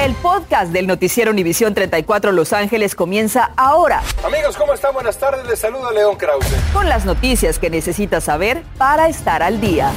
El 0.00 0.14
podcast 0.14 0.72
del 0.72 0.86
noticiero 0.86 1.30
Univisión 1.30 1.74
34 1.74 2.32
Los 2.32 2.54
Ángeles 2.54 2.94
comienza 2.94 3.50
ahora. 3.58 4.00
Amigos, 4.24 4.56
¿cómo 4.56 4.72
están? 4.72 4.94
Buenas 4.94 5.18
tardes. 5.18 5.46
Les 5.46 5.58
saluda 5.58 5.92
León 5.92 6.16
Krause. 6.16 6.46
Con 6.72 6.88
las 6.88 7.04
noticias 7.04 7.58
que 7.58 7.68
necesitas 7.68 8.24
saber 8.24 8.62
para 8.78 9.10
estar 9.10 9.42
al 9.42 9.60
día. 9.60 9.92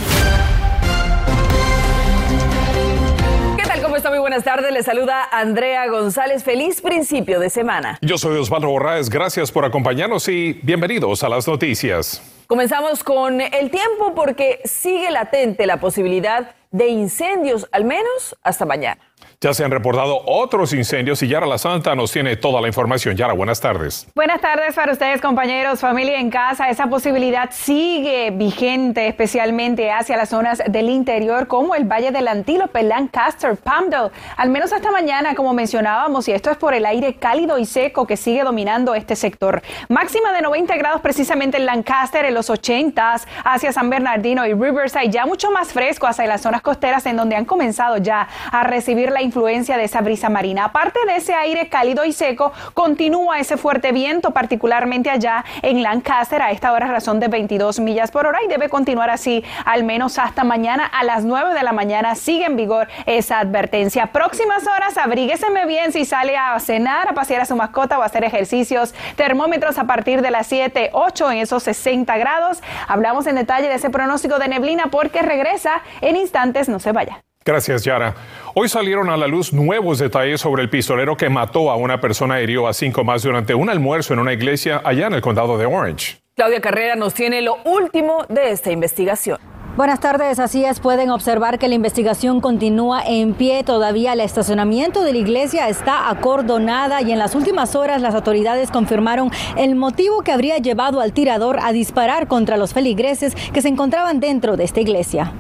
¿Qué 3.56 3.64
tal? 3.64 3.82
¿Cómo 3.82 3.96
está? 3.96 4.10
Muy 4.10 4.20
buenas 4.20 4.44
tardes. 4.44 4.74
Les 4.74 4.86
saluda 4.86 5.24
Andrea 5.32 5.88
González. 5.88 6.44
Feliz 6.44 6.82
principio 6.82 7.40
de 7.40 7.50
semana. 7.50 7.98
Yo 8.02 8.18
soy 8.18 8.38
Osvaldo 8.38 8.68
Borraes. 8.68 9.10
Gracias 9.10 9.54
por 9.54 9.64
acompañarnos 9.64 10.28
y 10.28 10.60
bienvenidos 10.64 11.24
a 11.24 11.30
las 11.30 11.48
noticias. 11.48 12.22
Comenzamos 12.48 13.06
con 13.06 13.40
el 13.40 13.72
tiempo 13.72 14.14
porque 14.14 14.60
sigue 14.66 15.10
latente 15.12 15.66
la 15.66 15.78
posibilidad 15.78 16.54
de 16.72 16.88
incendios, 16.90 17.70
al 17.72 17.86
menos 17.86 18.36
hasta 18.44 18.66
mañana. 18.66 19.00
Ya 19.44 19.54
se 19.54 19.66
han 19.66 19.72
reportado 19.72 20.22
otros 20.26 20.72
incendios 20.72 21.22
y 21.22 21.28
Yara 21.28 21.46
La 21.46 21.58
Santa 21.58 21.96
nos 21.96 22.14
tiene 22.14 22.38
toda 22.38 22.62
la 22.62 22.68
información. 22.68 23.18
Yara, 23.18 23.34
buenas 23.34 23.60
tardes. 23.60 24.08
Buenas 24.16 24.40
tardes 24.40 24.74
para 24.74 24.94
ustedes, 24.94 25.20
compañeros, 25.20 25.82
familia 25.82 26.18
en 26.18 26.30
casa. 26.30 26.70
Esa 26.70 26.88
posibilidad 26.88 27.50
sigue 27.52 28.32
vigente, 28.32 29.06
especialmente 29.06 29.92
hacia 29.92 30.16
las 30.16 30.30
zonas 30.30 30.64
del 30.66 30.90
interior, 30.90 31.48
como 31.48 31.76
el 31.76 31.84
Valle 31.84 32.12
del 32.12 32.30
Antílope, 32.30 32.84
Lancaster, 32.84 33.58
Palmdale. 33.58 34.12
Al 34.38 34.50
menos 34.50 34.72
hasta 34.72 34.92
mañana, 34.92 35.36
como 35.36 35.54
mencionábamos, 35.54 36.26
y 36.30 36.32
esto 36.32 36.50
es 36.50 36.56
por 36.56 36.74
el 36.74 36.86
aire 36.86 37.16
cálido 37.16 37.58
y 37.58 37.66
seco 37.66 38.08
que 38.08 38.16
sigue 38.16 38.44
dominando 38.44 38.96
este 38.96 39.18
sector. 39.18 39.62
Máxima 39.90 40.32
de 40.32 40.42
90 40.42 40.78
grados 40.78 41.02
precisamente 41.02 41.58
en 41.58 41.66
Lancaster, 41.66 42.24
en 42.24 42.34
los 42.34 42.50
80s, 42.50 43.28
hacia 43.44 43.74
San 43.74 43.90
Bernardino 43.90 44.48
y 44.48 44.54
Riverside, 44.54 45.10
ya 45.10 45.26
mucho 45.26 45.52
más 45.52 45.74
fresco 45.74 46.08
hacia 46.08 46.28
las 46.28 46.40
zonas 46.40 46.62
costeras 46.62 47.06
en 47.08 47.18
donde 47.18 47.36
han 47.36 47.44
comenzado 47.44 47.98
ya 47.98 48.30
a 48.50 48.64
recibir 48.64 49.12
la 49.12 49.22
influencia 49.34 49.78
de 49.78 49.86
esa 49.86 50.02
brisa 50.02 50.30
marina. 50.30 50.66
Aparte 50.66 51.00
de 51.08 51.16
ese 51.16 51.34
aire 51.34 51.68
cálido 51.68 52.06
y 52.06 52.14
seco, 52.14 52.54
continúa 52.76 53.40
ese 53.40 53.58
fuerte 53.58 53.92
viento, 53.92 54.30
particularmente 54.30 55.10
allá 55.10 55.44
en 55.64 55.82
Lancaster, 55.82 56.40
a 56.40 56.52
esta 56.52 56.72
hora 56.72 56.86
razón 56.86 57.20
de 57.20 57.30
22 57.30 57.80
millas 57.80 58.12
por 58.12 58.28
hora 58.28 58.44
y 58.44 58.48
debe 58.48 58.70
continuar 58.70 59.10
así 59.10 59.44
al 59.66 59.84
menos 59.84 60.20
hasta 60.20 60.44
mañana 60.44 60.86
a 60.86 61.04
las 61.04 61.26
9 61.26 61.56
de 61.56 61.64
la 61.64 61.74
mañana. 61.74 62.14
Sigue 62.14 62.46
en 62.46 62.56
vigor 62.56 62.88
esa 63.08 63.40
advertencia. 63.40 64.08
Próximas 64.08 64.68
horas, 64.68 65.00
abrígueseme 65.00 65.66
bien 65.66 65.92
si 65.92 66.06
sale 66.06 66.38
a 66.38 66.60
cenar, 66.60 67.10
a 67.10 67.14
pasear 67.14 67.42
a 67.42 67.46
su 67.46 67.56
mascota 67.56 67.98
o 67.98 68.04
a 68.04 68.06
hacer 68.06 68.24
ejercicios. 68.24 68.94
Termómetros 69.16 69.80
a 69.80 69.86
partir 69.86 70.22
de 70.22 70.30
las 70.30 70.46
7, 70.46 70.92
8 70.94 71.32
en 71.32 71.38
esos 71.40 71.64
60 71.64 72.16
grados. 72.18 72.62
Hablamos 72.88 73.26
en 73.26 73.36
detalle 73.36 73.68
de 73.68 73.76
ese 73.76 73.90
pronóstico 73.90 74.38
de 74.38 74.48
neblina 74.48 74.92
porque 74.92 75.24
regresa 75.24 75.82
en 76.02 76.18
instantes. 76.18 76.70
No 76.70 76.78
se 76.78 76.92
vaya. 76.92 77.24
Gracias, 77.46 77.84
Yara. 77.84 78.16
Hoy 78.56 78.70
salieron 78.70 79.10
a 79.10 79.18
la 79.18 79.28
luz 79.28 79.52
nuevos 79.52 80.00
detalles 80.00 80.40
sobre 80.40 80.62
el 80.62 80.70
pistolero 80.70 81.18
que 81.18 81.30
mató 81.30 81.72
a 81.72 81.76
una 81.76 82.00
persona 82.00 82.40
y 82.40 82.44
hirió 82.44 82.68
a 82.68 82.74
cinco 82.74 83.04
más 83.04 83.24
durante 83.24 83.54
un 83.54 83.70
almuerzo 83.70 84.14
en 84.14 84.20
una 84.20 84.34
iglesia 84.34 84.82
allá 84.84 85.08
en 85.08 85.14
el 85.14 85.22
condado 85.22 85.58
de 85.58 85.66
Orange. 85.66 86.18
Claudia 86.36 86.62
Carrera 86.62 86.96
nos 86.96 87.14
tiene 87.14 87.42
lo 87.42 87.58
último 87.66 88.26
de 88.30 88.52
esta 88.52 88.72
investigación. 88.72 89.38
Buenas 89.76 90.00
tardes, 90.00 90.38
así 90.38 90.64
es, 90.64 90.80
pueden 90.80 91.10
observar 91.10 91.58
que 91.58 91.68
la 91.68 91.74
investigación 91.74 92.42
continúa 92.42 93.02
en 93.02 93.34
pie, 93.34 93.64
todavía 93.64 94.14
el 94.14 94.20
estacionamiento 94.20 95.04
de 95.04 95.14
la 95.14 95.18
iglesia 95.18 95.68
está 95.68 96.12
acordonada 96.12 97.02
y 97.02 97.12
en 97.12 97.18
las 97.18 97.34
últimas 97.34 97.76
horas 97.76 98.00
las 98.00 98.14
autoridades 98.14 98.70
confirmaron 98.70 99.32
el 99.58 99.74
motivo 99.74 100.22
que 100.22 100.32
habría 100.32 100.60
llevado 100.60 101.02
al 101.02 101.12
tirador 101.12 101.58
a 101.60 101.72
disparar 101.72 102.28
contra 102.28 102.58
los 102.58 102.72
feligreses 102.72 103.34
que 103.52 103.64
se 103.64 103.70
encontraban 103.70 104.20
dentro 104.20 104.58
de 104.58 104.64
esta 104.64 104.80
iglesia. 104.80 105.34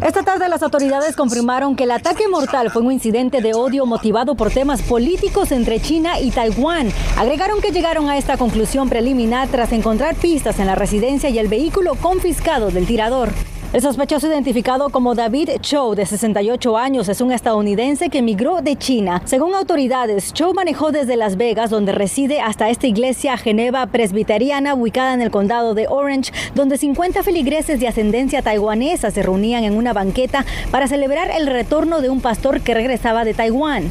Esta 0.00 0.22
tarde 0.22 0.48
las 0.48 0.62
autoridades 0.62 1.16
confirmaron 1.16 1.74
que 1.74 1.82
el 1.82 1.90
ataque 1.90 2.28
mortal 2.28 2.70
fue 2.70 2.82
un 2.82 2.92
incidente 2.92 3.40
de 3.40 3.54
odio 3.54 3.84
motivado 3.84 4.36
por 4.36 4.52
temas 4.52 4.82
políticos 4.82 5.50
entre 5.50 5.82
China 5.82 6.20
y 6.20 6.30
Taiwán. 6.30 6.92
Agregaron 7.16 7.60
que 7.60 7.72
llegaron 7.72 8.08
a 8.08 8.18
esta 8.18 8.36
conclusión 8.36 8.88
preliminar 8.88 9.48
tras 9.48 9.72
encontrar 9.72 10.14
pistas 10.14 10.60
en 10.60 10.68
la 10.68 10.76
residencia 10.76 11.28
y 11.28 11.40
el 11.40 11.48
vehículo 11.48 11.96
confiscado 11.96 12.70
del 12.70 12.86
tirador. 12.86 13.32
El 13.72 13.82
sospechoso 13.82 14.28
identificado 14.28 14.90
como 14.90 15.16
David 15.16 15.50
Chow, 15.60 15.94
de 15.94 16.06
68 16.06 16.78
años, 16.78 17.08
es 17.08 17.20
un 17.20 17.32
estadounidense 17.32 18.08
que 18.08 18.18
emigró 18.18 18.62
de 18.62 18.76
China. 18.76 19.20
Según 19.24 19.54
autoridades, 19.54 20.32
Chow 20.32 20.54
manejó 20.54 20.92
desde 20.92 21.16
Las 21.16 21.36
Vegas, 21.36 21.68
donde 21.68 21.92
reside, 21.92 22.40
hasta 22.40 22.70
esta 22.70 22.86
iglesia 22.86 23.36
Geneva 23.36 23.86
presbiteriana 23.86 24.74
ubicada 24.74 25.14
en 25.14 25.20
el 25.20 25.32
condado 25.32 25.74
de 25.74 25.88
Orange, 25.88 26.32
donde 26.54 26.78
50 26.78 27.24
feligreses 27.24 27.80
de 27.80 27.88
ascendencia 27.88 28.40
taiwanesa 28.40 29.10
se 29.10 29.22
reunían 29.22 29.64
en 29.64 29.76
una 29.76 29.92
banqueta 29.92 30.46
para 30.70 30.86
celebrar 30.86 31.30
el 31.32 31.48
retorno 31.48 32.00
de 32.00 32.08
un 32.08 32.20
pastor 32.20 32.60
que 32.60 32.72
regresaba 32.72 33.24
de 33.24 33.34
Taiwán. 33.34 33.90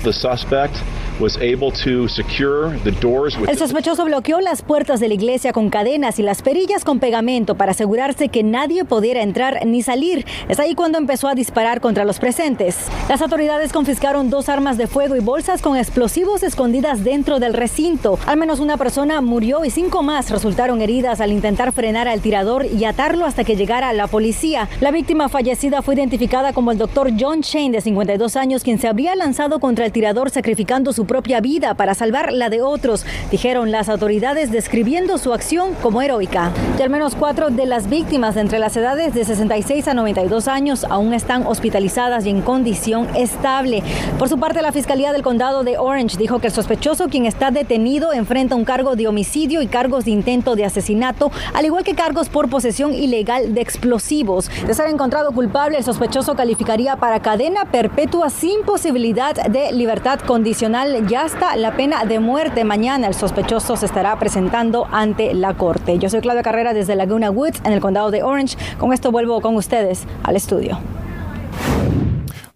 El 3.48 3.58
sospechoso 3.58 4.04
bloqueó 4.04 4.42
las 4.42 4.62
puertas 4.62 5.00
de 5.00 5.08
la 5.08 5.14
iglesia 5.14 5.54
con 5.54 5.70
cadenas 5.70 6.20
y 6.20 6.24
las 6.24 6.42
perillas 6.42 6.84
con 6.84 7.00
pegamento 7.00 7.56
para 7.56 7.72
asegurarse 7.72 8.28
que 8.28 8.44
nadie 8.44 8.84
pudiera 8.84 9.22
entrar 9.22 9.66
ni 9.66 9.82
salir. 9.82 10.26
Es 10.50 10.60
ahí 10.60 10.76
cuando 10.76 10.98
empezó 10.98 11.30
a 11.30 11.36
disparar 11.36 11.80
contra 11.80 12.04
los 12.04 12.20
presentes. 12.20 12.78
Las 13.08 13.22
autoridades 13.22 13.72
confiscaron 13.72 14.30
dos 14.30 14.50
armas 14.50 14.78
de 14.78 14.88
fuego 14.88 15.16
y 15.16 15.22
bolsas 15.22 15.62
con 15.62 15.78
explosivos 15.78 16.44
escondidas 16.44 17.06
dentro 17.06 17.40
del 17.40 17.54
recinto. 17.54 18.20
Al 18.26 18.38
menos 18.38 18.60
una 18.60 18.76
persona 18.76 19.22
murió 19.22 19.64
y 19.64 19.70
cinco 19.70 20.04
más 20.04 20.30
resultaron 20.30 20.82
heridas 20.82 21.22
al 21.22 21.32
intentar 21.32 21.72
frenar 21.72 22.10
al 22.10 22.20
tirador 22.20 22.66
y 22.66 22.84
atarlo 22.84 23.26
hasta 23.26 23.46
que 23.46 23.56
llegara 23.56 23.94
la 23.94 24.08
policía. 24.08 24.68
La 24.82 24.92
víctima 24.92 25.30
fallecida 25.30 25.82
fue 25.82 25.96
identificada 25.96 26.52
como 26.52 26.72
el 26.72 26.78
doctor 26.78 27.12
John 27.18 27.40
Shane, 27.40 27.72
de 27.72 27.82
52 27.82 28.36
años, 28.36 28.64
quien 28.64 28.80
se 28.80 28.90
habría 28.90 29.16
lanzado 29.16 29.60
contra 29.60 29.86
el 29.86 29.94
tirador 29.94 30.30
sacrificando 30.30 30.92
su 30.92 31.05
propia 31.06 31.42
vida 31.42 31.74
para 31.74 31.94
salvar 31.94 32.32
la 32.32 32.50
de 32.50 32.62
otros, 32.62 33.06
dijeron 33.32 33.72
las 33.72 33.90
autoridades 33.90 34.52
describiendo 34.52 35.18
su 35.18 35.34
acción 35.34 35.74
como 35.82 36.02
heroica. 36.02 36.52
Y 36.78 36.82
al 36.82 36.90
menos 36.90 37.16
cuatro 37.16 37.50
de 37.50 37.66
las 37.66 37.90
víctimas 37.90 38.38
entre 38.38 38.60
las 38.60 38.76
edades 38.78 39.14
de 39.14 39.24
66 39.24 39.88
a 39.88 39.94
92 39.94 40.48
años 40.48 40.86
aún 40.90 41.14
están 41.14 41.46
hospitalizadas 41.46 42.26
y 42.26 42.30
en 42.30 42.42
condición 42.42 43.08
estable. 43.16 43.84
Por 44.18 44.30
su 44.30 44.38
parte, 44.40 44.62
la 44.62 44.72
Fiscalía 44.72 45.12
del 45.14 45.24
Condado 45.24 45.64
de 45.64 45.78
Orange 45.78 46.18
dijo 46.18 46.40
que 46.40 46.48
el 46.48 46.54
sospechoso, 46.54 47.08
quien 47.08 47.26
está 47.26 47.52
detenido, 47.52 48.14
enfrenta 48.14 48.56
un 48.56 48.66
cargo 48.66 48.96
de 48.96 49.08
homicidio 49.08 49.62
y 49.62 49.68
cargos 49.68 50.06
de 50.06 50.12
intento 50.12 50.56
de 50.56 50.66
asesinato, 50.66 51.32
al 51.54 51.66
igual 51.66 51.84
que 51.84 51.96
cargos 51.96 52.30
por 52.30 52.50
posesión 52.50 52.94
ilegal 52.94 53.54
de 53.54 53.62
explosivos. 53.62 54.50
De 54.66 54.74
ser 54.74 54.90
encontrado 54.90 55.32
culpable, 55.32 55.78
el 55.78 55.84
sospechoso 55.84 56.36
calificaría 56.36 56.96
para 56.96 57.22
cadena 57.22 57.66
perpetua 57.66 58.30
sin 58.30 58.64
posibilidad 58.64 59.36
de 59.36 59.72
libertad 59.72 60.20
condicional. 60.20 60.95
Ya 61.02 61.24
hasta 61.24 61.58
la 61.58 61.76
pena 61.76 62.06
de 62.06 62.20
muerte. 62.20 62.64
Mañana 62.64 63.08
el 63.08 63.14
sospechoso 63.14 63.76
se 63.76 63.86
estará 63.86 64.18
presentando 64.18 64.88
ante 64.92 65.34
la 65.34 65.54
corte. 65.54 66.00
Yo 66.00 66.10
soy 66.10 66.22
Claudia 66.22 66.42
Carrera 66.42 66.74
desde 66.74 66.96
Laguna 66.96 67.32
Woods, 67.32 67.62
en 67.66 67.74
el 67.74 67.82
condado 67.82 68.12
de 68.12 68.24
Orange. 68.24 68.58
Con 68.78 68.94
esto 68.94 69.12
vuelvo 69.12 69.42
con 69.42 69.56
ustedes 69.58 70.06
al 70.24 70.38
estudio. 70.38 70.80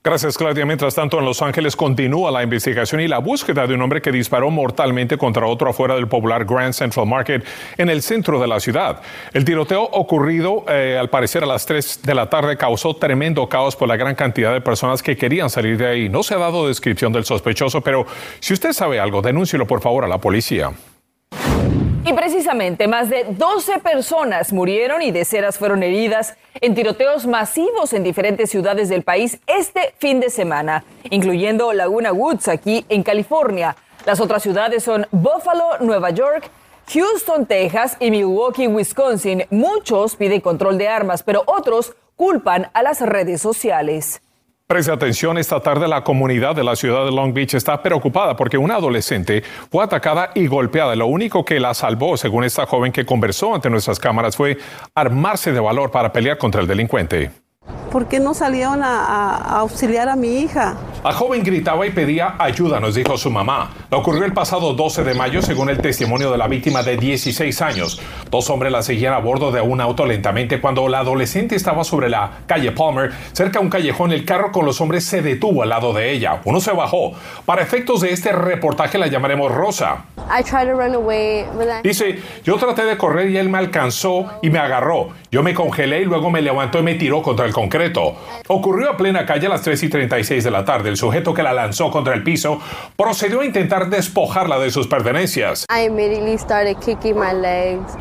Gracias, 0.01 0.37
Claudia. 0.37 0.65
Mientras 0.65 0.95
tanto, 0.95 1.19
en 1.19 1.25
Los 1.25 1.41
Ángeles 1.41 1.75
continúa 1.75 2.31
la 2.31 2.41
investigación 2.41 3.01
y 3.01 3.09
la 3.09 3.17
búsqueda 3.17 3.67
de 3.67 3.73
un 3.73 3.81
hombre 3.81 4.01
que 4.01 4.13
disparó 4.13 4.49
mortalmente 4.49 5.17
contra 5.17 5.45
otro 5.45 5.71
afuera 5.71 5.95
del 5.95 6.07
popular 6.07 6.45
Grand 6.45 6.73
Central 6.73 7.05
Market 7.05 7.45
en 7.77 7.89
el 7.89 8.01
centro 8.01 8.39
de 8.39 8.47
la 8.47 8.61
ciudad. 8.61 9.01
El 9.33 9.43
tiroteo 9.43 9.83
ocurrido, 9.83 10.63
eh, 10.69 10.97
al 10.97 11.09
parecer, 11.09 11.43
a 11.43 11.47
las 11.47 11.65
3 11.65 12.03
de 12.03 12.15
la 12.15 12.29
tarde 12.29 12.55
causó 12.55 12.95
tremendo 12.95 13.49
caos 13.49 13.75
por 13.75 13.89
la 13.89 13.97
gran 13.97 14.15
cantidad 14.15 14.53
de 14.53 14.61
personas 14.61 15.03
que 15.03 15.17
querían 15.17 15.49
salir 15.49 15.77
de 15.77 15.87
ahí. 15.87 16.07
No 16.07 16.23
se 16.23 16.33
ha 16.33 16.37
dado 16.37 16.69
descripción 16.69 17.11
del 17.11 17.25
sospechoso, 17.25 17.81
pero 17.81 18.05
si 18.39 18.53
usted 18.53 18.71
sabe 18.71 19.01
algo, 19.01 19.21
denúncielo 19.21 19.67
por 19.67 19.81
favor 19.81 20.05
a 20.05 20.07
la 20.07 20.17
policía. 20.17 20.71
Y 22.09 22.13
precisamente 22.13 22.87
más 22.87 23.07
de 23.07 23.23
12 23.23 23.81
personas 23.81 24.51
murieron 24.51 25.03
y 25.03 25.11
decenas 25.11 25.59
fueron 25.59 25.83
heridas 25.83 26.35
en 26.59 26.73
tiroteos 26.73 27.27
masivos 27.27 27.93
en 27.93 28.03
diferentes 28.03 28.49
ciudades 28.49 28.89
del 28.89 29.03
país 29.03 29.39
este 29.45 29.93
fin 29.99 30.19
de 30.19 30.31
semana, 30.31 30.83
incluyendo 31.11 31.71
Laguna 31.71 32.11
Woods 32.11 32.47
aquí 32.47 32.83
en 32.89 33.03
California. 33.03 33.75
Las 34.07 34.19
otras 34.19 34.41
ciudades 34.41 34.83
son 34.83 35.05
Buffalo, 35.11 35.77
Nueva 35.81 36.09
York, 36.09 36.49
Houston, 36.91 37.45
Texas 37.45 37.95
y 37.99 38.09
Milwaukee, 38.09 38.65
Wisconsin. 38.65 39.45
Muchos 39.51 40.15
piden 40.15 40.41
control 40.41 40.79
de 40.79 40.87
armas, 40.87 41.21
pero 41.21 41.43
otros 41.45 41.93
culpan 42.15 42.71
a 42.73 42.81
las 42.81 43.01
redes 43.01 43.39
sociales. 43.39 44.19
Preste 44.71 44.91
atención, 44.91 45.39
esta 45.39 45.59
tarde 45.61 45.87
la 45.87 46.03
comunidad 46.03 46.55
de 46.55 46.63
la 46.63 46.75
ciudad 46.75 47.03
de 47.03 47.11
Long 47.11 47.33
Beach 47.33 47.55
está 47.55 47.81
preocupada 47.81 48.35
porque 48.35 48.55
una 48.55 48.75
adolescente 48.75 49.41
fue 49.71 49.83
atacada 49.83 50.29
y 50.35 50.45
golpeada. 50.45 50.95
Lo 50.95 51.07
único 51.07 51.43
que 51.43 51.59
la 51.59 51.73
salvó, 51.73 52.17
según 52.17 52.43
esta 52.43 52.67
joven 52.67 52.91
que 52.91 53.03
conversó 53.03 53.55
ante 53.55 53.71
nuestras 53.71 53.99
cámaras, 53.99 54.37
fue 54.37 54.59
armarse 54.93 55.51
de 55.53 55.59
valor 55.59 55.89
para 55.89 56.13
pelear 56.13 56.37
contra 56.37 56.61
el 56.61 56.67
delincuente. 56.67 57.31
¿Por 57.91 58.07
qué 58.07 58.19
no 58.19 58.35
salieron 58.35 58.83
a, 58.83 59.35
auxiliar 59.59 60.09
a 60.09 60.15
mi 60.15 60.41
hija? 60.41 60.77
La 61.03 61.13
joven 61.13 61.43
gritaba 61.43 61.87
y 61.87 61.91
pedía 61.91 62.35
ayuda, 62.37 62.79
nos 62.79 62.93
dijo 62.93 63.17
su 63.17 63.31
mamá. 63.31 63.71
Ocurrió 63.89 64.25
el 64.25 64.33
pasado 64.33 64.73
12 64.73 65.03
de 65.03 65.13
mayo, 65.13 65.41
según 65.41 65.69
el 65.69 65.79
testimonio 65.79 66.29
de 66.29 66.37
la 66.37 66.47
víctima 66.47 66.83
de 66.83 66.97
16 66.97 67.61
años. 67.61 68.01
Dos 68.29 68.49
hombres 68.49 68.71
la 68.71 68.83
seguían 68.83 69.13
a 69.13 69.19
bordo 69.19 69.51
de 69.51 69.61
un 69.61 69.81
auto 69.81 70.05
lentamente 70.05 70.59
cuando 70.59 70.87
la 70.89 70.99
adolescente 70.99 71.55
estaba 71.55 71.83
sobre 71.83 72.09
la 72.09 72.41
calle 72.45 72.73
Palmer, 72.73 73.11
cerca 73.31 73.59
de 73.59 73.65
un 73.65 73.71
callejón. 73.71 74.11
El 74.11 74.25
carro 74.25 74.51
con 74.51 74.65
los 74.65 74.81
hombres 74.81 75.05
se 75.05 75.21
detuvo 75.21 75.63
al 75.63 75.69
lado 75.69 75.93
de 75.93 76.11
ella. 76.11 76.41
Uno 76.43 76.59
se 76.59 76.73
bajó. 76.73 77.13
Para 77.45 77.61
efectos 77.61 78.01
de 78.01 78.11
este 78.11 78.33
reportaje 78.33 78.97
la 78.97 79.07
llamaremos 79.07 79.51
Rosa. 79.51 80.05
Dice, 81.81 82.19
yo 82.43 82.57
traté 82.57 82.83
de 82.83 82.97
correr 82.97 83.29
y 83.29 83.37
él 83.37 83.49
me 83.49 83.57
alcanzó 83.57 84.25
y 84.43 84.49
me 84.49 84.59
agarró. 84.59 85.09
Yo 85.31 85.41
me 85.43 85.53
congelé 85.53 86.01
y 86.01 86.05
luego 86.05 86.29
me 86.29 86.41
levantó 86.41 86.79
y 86.79 86.83
me 86.83 86.95
tiró 86.95 87.23
contra 87.23 87.45
el 87.45 87.53
concreto. 87.59 88.15
Ocurrió 88.47 88.91
a 88.91 88.97
plena 88.97 89.25
calle 89.25 89.47
a 89.47 89.49
las 89.49 89.63
3 89.63 89.83
y 89.83 89.89
36 89.89 90.45
de 90.45 90.51
la 90.51 90.63
tarde. 90.63 90.87
El 90.87 90.95
sujeto 90.95 91.33
que 91.33 91.43
la 91.43 91.51
lanzó 91.51 91.91
contra 91.91 92.13
el 92.13 92.23
piso 92.23 92.61
procedió 92.95 93.41
a 93.41 93.45
intentar 93.45 93.89
despojarla 93.89 94.57
de 94.59 94.71
sus 94.71 94.87
pertenencias. 94.87 95.65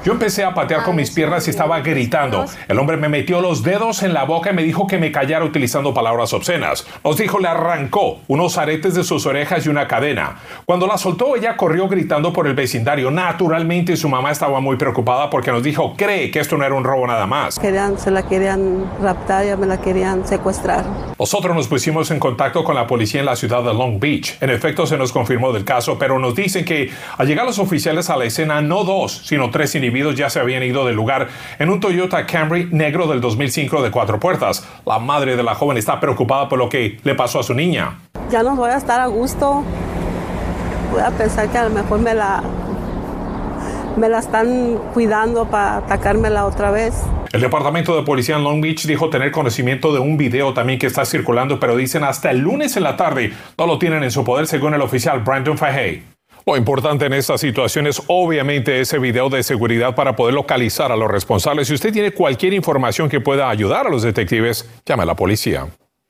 Yo 0.05 0.12
empecé 0.12 0.44
a 0.44 0.55
patear 0.55 0.84
con 0.84 0.94
mis 0.94 1.10
piernas 1.10 1.49
y 1.49 1.50
estaba 1.50 1.81
gritando. 1.81 2.44
El 2.69 2.78
hombre 2.78 2.96
me 2.96 3.08
metió 3.08 3.40
los 3.40 3.64
dedos 3.64 4.05
en 4.05 4.14
la 4.14 4.25
boca 4.25 4.52
y 4.52 4.55
me 4.55 4.62
dijo 4.62 4.87
que 4.87 4.99
me 4.99 5.10
callara 5.10 5.44
utilizando 5.44 5.93
palabras 5.93 6.32
obscenas. 6.32 6.87
Nos 7.02 7.16
dijo, 7.16 7.40
le 7.40 7.49
arrancó 7.49 8.20
unos 8.28 8.58
aretes 8.58 8.94
de 8.94 9.02
sus 9.02 9.26
orejas 9.26 9.66
y 9.66 9.69
una 9.69 9.88
cadena. 9.88 10.37
Cuando 10.66 10.87
la 10.87 10.99
soltó, 10.99 11.34
ella 11.34 11.56
corrió 11.56 11.88
gritando 11.88 12.32
por 12.32 12.46
el 12.46 12.54
vecindario. 12.54 13.11
Naturalmente, 13.11 13.96
su 13.96 14.08
mamá 14.08 14.31
estaba 14.31 14.61
muy 14.61 14.76
preocupada 14.76 15.28
porque 15.31 15.50
nos 15.50 15.64
dijo, 15.64 15.94
cree 15.96 16.31
que 16.31 16.38
esto 16.38 16.56
no 16.56 16.64
era 16.64 16.76
un 16.76 16.84
robo 16.84 17.08
nada 17.08 17.26
más. 17.26 17.58
Querían, 17.58 17.99
se 17.99 18.12
la 18.12 18.22
querían 18.22 18.84
raptar, 19.02 19.48
ya 19.49 19.56
me 19.56 19.67
la 19.67 19.81
querían 19.81 20.27
secuestrar. 20.27 20.85
Nosotros 21.19 21.55
nos 21.55 21.69
pusimos 21.69 22.11
en 22.11 22.19
contacto 22.19 22.62
con 22.62 22.75
la 22.75 22.87
policía 22.87 23.21
en 23.21 23.27
la 23.27 23.37
ciudad 23.37 23.62
de 23.62 23.75
Long 23.75 23.99
Beach. 23.99 24.37
En 24.41 24.50
efecto, 24.50 24.87
se 24.87 24.97
nos 24.97 25.12
confirmó 25.12 25.53
del 25.53 25.65
caso, 25.65 25.99
pero 25.99 26.19
nos 26.19 26.35
dicen 26.35 26.65
que 26.65 26.91
al 27.17 27.27
llegar 27.27 27.47
los 27.47 27.59
oficiales 27.59 28.11
a 28.11 28.17
la 28.17 28.25
escena, 28.25 28.61
no 28.61 28.85
dos, 28.85 29.23
sino 29.25 29.50
tres 29.50 29.75
individuos 29.75 30.15
ya 30.17 30.31
se 30.31 30.41
habían 30.41 30.62
ido 30.62 30.85
del 30.85 30.97
lugar 30.97 31.29
en 31.59 31.71
un 31.71 31.81
Toyota 31.81 32.27
Camry 32.27 32.69
negro 32.71 33.06
del 33.06 33.21
2005 33.21 33.83
de 33.83 33.91
cuatro 33.91 34.21
puertas. 34.21 34.67
La 34.87 34.99
madre 34.99 35.37
de 35.37 35.43
la 35.43 35.55
joven 35.55 35.77
está 35.77 35.99
preocupada 35.99 36.49
por 36.49 36.59
lo 36.59 36.69
que 36.69 36.99
le 37.03 37.15
pasó 37.15 37.41
a 37.41 37.43
su 37.43 37.55
niña. 37.55 37.99
Ya 38.31 38.43
no 38.43 38.55
voy 38.55 38.71
a 38.71 38.77
estar 38.77 39.00
a 39.00 39.06
gusto. 39.06 39.65
Voy 40.93 41.03
a 41.03 41.11
pensar 41.11 41.49
que 41.49 41.59
a 41.59 41.65
lo 41.65 41.71
mejor 41.71 42.00
me 42.00 42.15
la, 42.15 42.43
me 43.97 44.09
la 44.09 44.19
están 44.19 44.79
cuidando 44.95 45.47
para 45.47 45.79
atacármela 45.79 46.47
otra 46.47 46.71
vez. 46.71 46.95
El 47.32 47.42
departamento 47.42 47.94
de 47.94 48.02
policía 48.04 48.36
en 48.36 48.44
Long 48.44 48.62
Beach 48.62 48.86
dijo 48.86 49.10
tener 49.10 49.30
conocimiento 49.30 49.92
de 49.92 49.98
un 49.98 50.16
video 50.16 50.54
también 50.54 50.78
que 50.78 50.86
está 50.86 51.04
circulando, 51.04 51.60
pero 51.60 51.76
dicen 51.76 52.04
hasta 52.04 52.30
el 52.30 52.38
lunes 52.38 52.76
en 52.76 52.84
la 52.84 52.96
tarde 52.96 53.32
no 53.58 53.66
lo 53.66 53.78
tienen 53.78 54.02
en 54.02 54.10
su 54.10 54.25
poder, 54.25 54.46
según 54.46 54.75
el 54.75 54.80
oficial 54.80 55.20
Brandon 55.20 55.58
Fahey. 55.58 56.02
Lo 56.46 56.56
importante 56.56 57.04
en 57.04 57.12
esta 57.12 57.36
situación 57.36 57.86
es 57.86 58.02
obviamente 58.06 58.80
ese 58.80 58.98
video 58.98 59.28
de 59.28 59.42
seguridad 59.42 59.94
para 59.94 60.16
poder 60.16 60.34
localizar 60.34 60.90
a 60.90 60.96
los 60.96 61.10
responsables. 61.10 61.69
Si 61.69 61.75
usted 61.75 61.92
tiene 61.92 62.12
cualquier 62.12 62.54
información 62.54 63.10
que 63.10 63.20
pueda 63.20 63.50
ayudar 63.50 63.86
a 63.86 63.90
los 63.90 64.02
detectives, 64.02 64.66
llame 64.86 65.02
a 65.02 65.06
la 65.06 65.14
policía. 65.14 65.66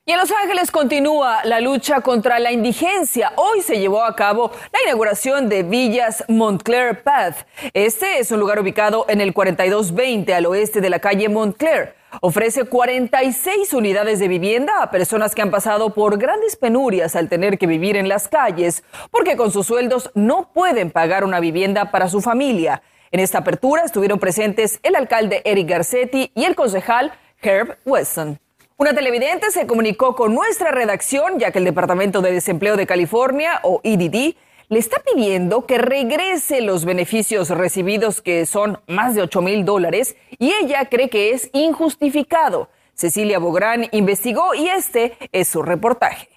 Y 0.09 0.13
en 0.13 0.17
Los 0.17 0.33
Ángeles 0.33 0.71
continúa 0.71 1.45
la 1.45 1.61
lucha 1.61 2.01
contra 2.01 2.39
la 2.39 2.51
indigencia. 2.51 3.35
Hoy 3.37 3.61
se 3.61 3.79
llevó 3.79 4.03
a 4.03 4.17
cabo 4.17 4.51
la 4.73 4.83
inauguración 4.87 5.51
de 5.51 5.63
Villas 5.63 6.25
Montclair 6.29 7.03
Path. 7.03 7.47
Este 7.75 8.19
es 8.19 8.31
un 8.31 8.41
lugar 8.41 8.59
ubicado 8.59 9.05
en 9.11 9.21
el 9.21 9.35
4220 9.35 10.33
al 10.33 10.47
oeste 10.47 10.81
de 10.81 10.89
la 10.89 10.99
calle 10.99 11.29
Montclair. 11.29 11.93
Ofrece 12.23 12.65
46 12.65 13.75
unidades 13.75 14.19
de 14.19 14.29
vivienda 14.29 14.83
a 14.83 14.91
personas 14.91 15.35
que 15.35 15.43
han 15.43 15.51
pasado 15.51 15.93
por 15.93 16.17
grandes 16.17 16.57
penurias 16.57 17.15
al 17.15 17.29
tener 17.29 17.59
que 17.59 17.67
vivir 17.67 17.95
en 17.99 18.09
las 18.09 18.29
calles 18.29 18.85
porque 19.11 19.37
con 19.37 19.51
sus 19.51 19.67
sueldos 19.67 20.11
no 20.15 20.55
pueden 20.55 20.91
pagar 20.91 21.23
una 21.23 21.39
vivienda 21.39 21.91
para 21.91 22.09
su 22.09 22.23
familia. 22.23 22.81
En 23.11 23.21
esta 23.21 23.41
apertura 23.41 23.83
estuvieron 23.85 24.19
presentes 24.19 24.81
el 24.83 24.97
alcalde 24.97 25.43
Eric 25.45 25.69
Garcetti 25.69 26.33
y 26.35 26.45
el 26.45 26.55
concejal 26.55 27.13
Herb 27.43 27.77
Weston. 27.85 28.39
Una 28.81 28.95
televidente 28.95 29.51
se 29.51 29.67
comunicó 29.67 30.15
con 30.15 30.37
nuestra 30.37 30.71
redacción 30.71 31.41
ya 31.41 31.51
que 31.51 31.59
el 31.59 31.65
Departamento 31.65 32.23
de 32.23 32.31
Desempleo 32.31 32.77
de 32.77 32.87
California, 32.87 33.59
o 33.65 33.81
EDD, 33.83 34.37
le 34.69 34.79
está 34.79 35.03
pidiendo 35.03 35.67
que 35.67 35.79
regrese 35.79 36.61
los 36.61 36.85
beneficios 36.85 37.51
recibidos, 37.51 38.23
que 38.23 38.47
son 38.47 38.79
más 38.87 39.17
de 39.17 39.23
8 39.23 39.43
mil 39.43 39.65
dólares, 39.65 40.15
y 40.39 40.53
ella 40.53 40.89
cree 40.89 41.11
que 41.11 41.33
es 41.33 41.51
injustificado. 41.55 42.69
Cecilia 42.95 43.41
Bográn 43.41 43.89
investigó 43.91 44.55
y 44.55 44.69
este 44.69 45.19
es 45.33 45.49
su 45.49 45.63
reportaje. 45.63 46.29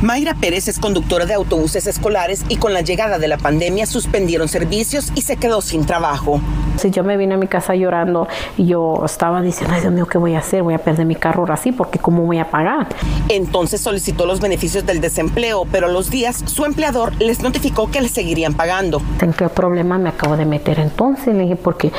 Mayra 0.00 0.36
Pérez 0.40 0.68
es 0.68 0.78
conductora 0.78 1.26
de 1.26 1.34
autobuses 1.34 1.88
escolares 1.88 2.44
y 2.48 2.58
con 2.58 2.72
la 2.72 2.82
llegada 2.82 3.18
de 3.18 3.26
la 3.26 3.36
pandemia 3.36 3.86
suspendieron 3.86 4.46
servicios 4.46 5.10
y 5.16 5.22
se 5.22 5.38
quedó 5.38 5.60
sin 5.60 5.86
trabajo. 5.86 6.40
Si 6.78 6.90
yo 6.90 7.04
me 7.04 7.16
vine 7.16 7.34
a 7.34 7.36
mi 7.36 7.46
casa 7.46 7.74
llorando 7.74 8.28
y 8.56 8.66
yo 8.66 9.02
estaba 9.04 9.42
diciendo, 9.42 9.74
ay 9.74 9.82
Dios 9.82 9.92
mío, 9.92 10.06
¿qué 10.06 10.18
voy 10.18 10.34
a 10.34 10.38
hacer? 10.38 10.62
Voy 10.62 10.74
a 10.74 10.78
perder 10.78 11.06
mi 11.06 11.16
carro 11.16 11.40
ahora 11.40 11.56
sí, 11.56 11.72
porque 11.72 11.98
¿cómo 11.98 12.24
voy 12.24 12.38
a 12.38 12.50
pagar? 12.50 12.86
Entonces 13.28 13.80
solicitó 13.80 14.26
los 14.26 14.40
beneficios 14.40 14.86
del 14.86 15.00
desempleo, 15.00 15.66
pero 15.70 15.86
a 15.86 15.90
los 15.90 16.10
días 16.10 16.42
su 16.46 16.64
empleador 16.64 17.12
les 17.20 17.42
notificó 17.42 17.90
que 17.90 18.00
le 18.00 18.08
seguirían 18.08 18.54
pagando. 18.54 19.02
¿En 19.20 19.32
qué 19.32 19.48
problema 19.48 19.98
me 19.98 20.08
acabo 20.08 20.36
de 20.36 20.44
meter 20.44 20.78
entonces? 20.78 21.34
Le 21.34 21.42
dije, 21.42 21.56
porque 21.56 21.92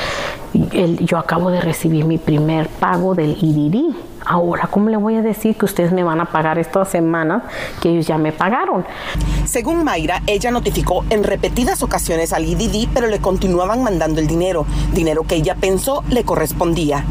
yo 1.01 1.17
acabo 1.17 1.51
de 1.51 1.61
recibir 1.61 2.05
mi 2.05 2.17
primer 2.17 2.67
pago 2.67 3.15
del 3.15 3.37
IDD 3.39 3.95
Ahora, 4.25 4.67
¿cómo 4.69 4.89
le 4.89 4.97
voy 4.97 5.15
a 5.15 5.21
decir 5.21 5.55
que 5.55 5.65
ustedes 5.65 5.91
me 5.91 6.03
van 6.03 6.19
a 6.19 6.25
pagar 6.25 6.59
estas 6.59 6.89
semanas 6.89 7.43
que 7.81 7.89
ellos 7.89 8.07
ya 8.07 8.17
me 8.17 8.31
pagaron? 8.31 8.85
Según 9.45 9.83
Mayra, 9.83 10.21
ella 10.27 10.51
notificó 10.51 11.05
en 11.09 11.23
repetidas 11.23 11.81
ocasiones 11.83 12.33
al 12.33 12.45
IDD, 12.45 12.89
pero 12.93 13.07
le 13.07 13.19
continuaban 13.19 13.83
mandando 13.83 14.19
el 14.19 14.27
dinero, 14.27 14.65
dinero 14.93 15.23
que 15.23 15.35
ella 15.35 15.55
pensó 15.55 16.03
le 16.09 16.23
correspondía. 16.23 17.05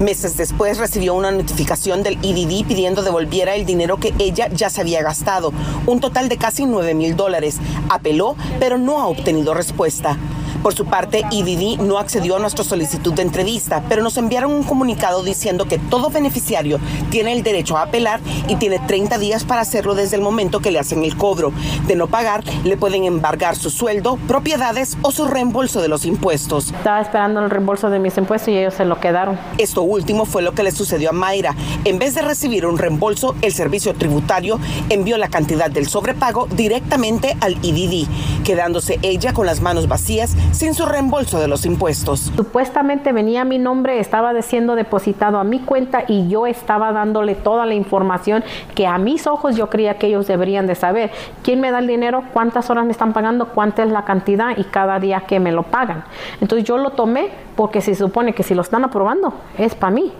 Meses 0.00 0.36
después 0.36 0.78
recibió 0.78 1.14
una 1.14 1.30
notificación 1.30 2.02
del 2.02 2.18
IDD 2.20 2.66
pidiendo 2.66 3.02
devolviera 3.02 3.54
el 3.54 3.64
dinero 3.64 3.98
que 3.98 4.12
ella 4.18 4.48
ya 4.48 4.68
se 4.68 4.80
había 4.80 5.02
gastado, 5.02 5.52
un 5.86 6.00
total 6.00 6.28
de 6.28 6.36
casi 6.36 6.66
9 6.66 6.94
mil 6.94 7.14
dólares. 7.14 7.60
Apeló, 7.88 8.34
pero 8.58 8.76
no 8.76 9.00
ha 9.00 9.06
obtenido 9.06 9.54
respuesta. 9.54 10.18
Por 10.64 10.74
su 10.74 10.86
parte, 10.86 11.24
IDD 11.30 11.78
no 11.82 11.98
accedió 11.98 12.36
a 12.36 12.38
nuestra 12.38 12.64
solicitud 12.64 13.12
de 13.12 13.20
entrevista, 13.20 13.82
pero 13.86 14.02
nos 14.02 14.16
enviaron 14.16 14.50
un 14.50 14.62
comunicado 14.62 15.22
diciendo 15.22 15.66
que 15.66 15.76
todo 15.76 16.08
beneficiario 16.08 16.80
tiene 17.10 17.34
el 17.34 17.42
derecho 17.42 17.76
a 17.76 17.82
apelar 17.82 18.20
y 18.48 18.56
tiene 18.56 18.78
30 18.78 19.18
días 19.18 19.44
para 19.44 19.60
hacerlo 19.60 19.94
desde 19.94 20.16
el 20.16 20.22
momento 20.22 20.60
que 20.60 20.70
le 20.70 20.78
hacen 20.78 21.04
el 21.04 21.18
cobro. 21.18 21.52
De 21.86 21.96
no 21.96 22.06
pagar, 22.06 22.42
le 22.64 22.78
pueden 22.78 23.04
embargar 23.04 23.56
su 23.56 23.68
sueldo, 23.68 24.16
propiedades 24.26 24.96
o 25.02 25.10
su 25.10 25.26
reembolso 25.26 25.82
de 25.82 25.88
los 25.88 26.06
impuestos. 26.06 26.72
Estaba 26.72 27.02
esperando 27.02 27.40
el 27.40 27.50
reembolso 27.50 27.90
de 27.90 27.98
mis 27.98 28.16
impuestos 28.16 28.48
y 28.48 28.56
ellos 28.56 28.72
se 28.72 28.86
lo 28.86 28.98
quedaron. 29.00 29.38
Esto 29.58 29.82
último 29.82 30.24
fue 30.24 30.40
lo 30.40 30.54
que 30.54 30.62
le 30.62 30.70
sucedió 30.70 31.10
a 31.10 31.12
Mayra. 31.12 31.54
En 31.84 31.98
vez 31.98 32.14
de 32.14 32.22
recibir 32.22 32.64
un 32.64 32.78
reembolso, 32.78 33.34
el 33.42 33.52
servicio 33.52 33.92
tributario 33.96 34.58
envió 34.88 35.18
la 35.18 35.28
cantidad 35.28 35.70
del 35.70 35.88
sobrepago 35.88 36.46
directamente 36.46 37.36
al 37.42 37.58
IDD, 37.62 38.08
quedándose 38.44 38.98
ella 39.02 39.34
con 39.34 39.44
las 39.44 39.60
manos 39.60 39.88
vacías 39.88 40.34
sin 40.54 40.72
su 40.74 40.86
reembolso 40.86 41.40
de 41.40 41.48
los 41.48 41.66
impuestos. 41.66 42.32
Supuestamente 42.36 43.12
venía 43.12 43.44
mi 43.44 43.58
nombre, 43.58 43.98
estaba 43.98 44.40
siendo 44.42 44.76
depositado 44.76 45.38
a 45.38 45.44
mi 45.44 45.58
cuenta 45.58 46.04
y 46.06 46.28
yo 46.28 46.46
estaba 46.46 46.92
dándole 46.92 47.34
toda 47.34 47.66
la 47.66 47.74
información 47.74 48.44
que 48.74 48.86
a 48.86 48.96
mis 48.98 49.26
ojos 49.26 49.56
yo 49.56 49.68
creía 49.68 49.98
que 49.98 50.06
ellos 50.06 50.26
deberían 50.26 50.66
de 50.66 50.76
saber. 50.76 51.10
¿Quién 51.42 51.60
me 51.60 51.70
da 51.70 51.80
el 51.80 51.86
dinero? 51.86 52.22
¿Cuántas 52.32 52.70
horas 52.70 52.84
me 52.84 52.92
están 52.92 53.12
pagando? 53.12 53.48
¿Cuánta 53.48 53.82
es 53.82 53.90
la 53.90 54.04
cantidad? 54.04 54.56
Y 54.56 54.64
cada 54.64 55.00
día 55.00 55.22
que 55.26 55.40
me 55.40 55.50
lo 55.50 55.64
pagan. 55.64 56.04
Entonces 56.40 56.66
yo 56.66 56.78
lo 56.78 56.90
tomé 56.90 57.30
porque 57.56 57.80
se 57.80 57.94
supone 57.94 58.32
que 58.32 58.42
si 58.42 58.54
lo 58.54 58.62
están 58.62 58.84
aprobando 58.84 59.34
es 59.58 59.74
para 59.74 59.90
mí. 59.92 60.12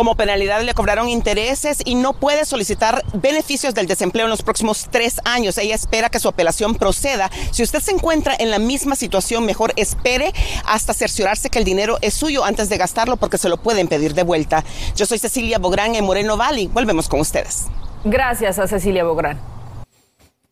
Como 0.00 0.14
penalidad 0.14 0.62
le 0.62 0.72
cobraron 0.72 1.10
intereses 1.10 1.82
y 1.84 1.94
no 1.94 2.14
puede 2.14 2.46
solicitar 2.46 3.04
beneficios 3.12 3.74
del 3.74 3.86
desempleo 3.86 4.24
en 4.24 4.30
los 4.30 4.40
próximos 4.40 4.88
tres 4.90 5.20
años. 5.26 5.58
Ella 5.58 5.74
espera 5.74 6.08
que 6.08 6.18
su 6.18 6.26
apelación 6.26 6.74
proceda. 6.74 7.30
Si 7.50 7.62
usted 7.62 7.80
se 7.80 7.90
encuentra 7.90 8.34
en 8.38 8.50
la 8.50 8.58
misma 8.58 8.96
situación, 8.96 9.44
mejor 9.44 9.74
espere 9.76 10.32
hasta 10.64 10.94
cerciorarse 10.94 11.50
que 11.50 11.58
el 11.58 11.66
dinero 11.66 11.98
es 12.00 12.14
suyo 12.14 12.46
antes 12.46 12.70
de 12.70 12.78
gastarlo 12.78 13.18
porque 13.18 13.36
se 13.36 13.50
lo 13.50 13.58
pueden 13.58 13.88
pedir 13.88 14.14
de 14.14 14.22
vuelta. 14.22 14.64
Yo 14.96 15.04
soy 15.04 15.18
Cecilia 15.18 15.58
Bográn 15.58 15.94
en 15.94 16.06
Moreno 16.06 16.38
Valley. 16.38 16.68
Volvemos 16.68 17.06
con 17.06 17.20
ustedes. 17.20 17.66
Gracias 18.02 18.58
a 18.58 18.66
Cecilia 18.66 19.04
Bográn. 19.04 19.49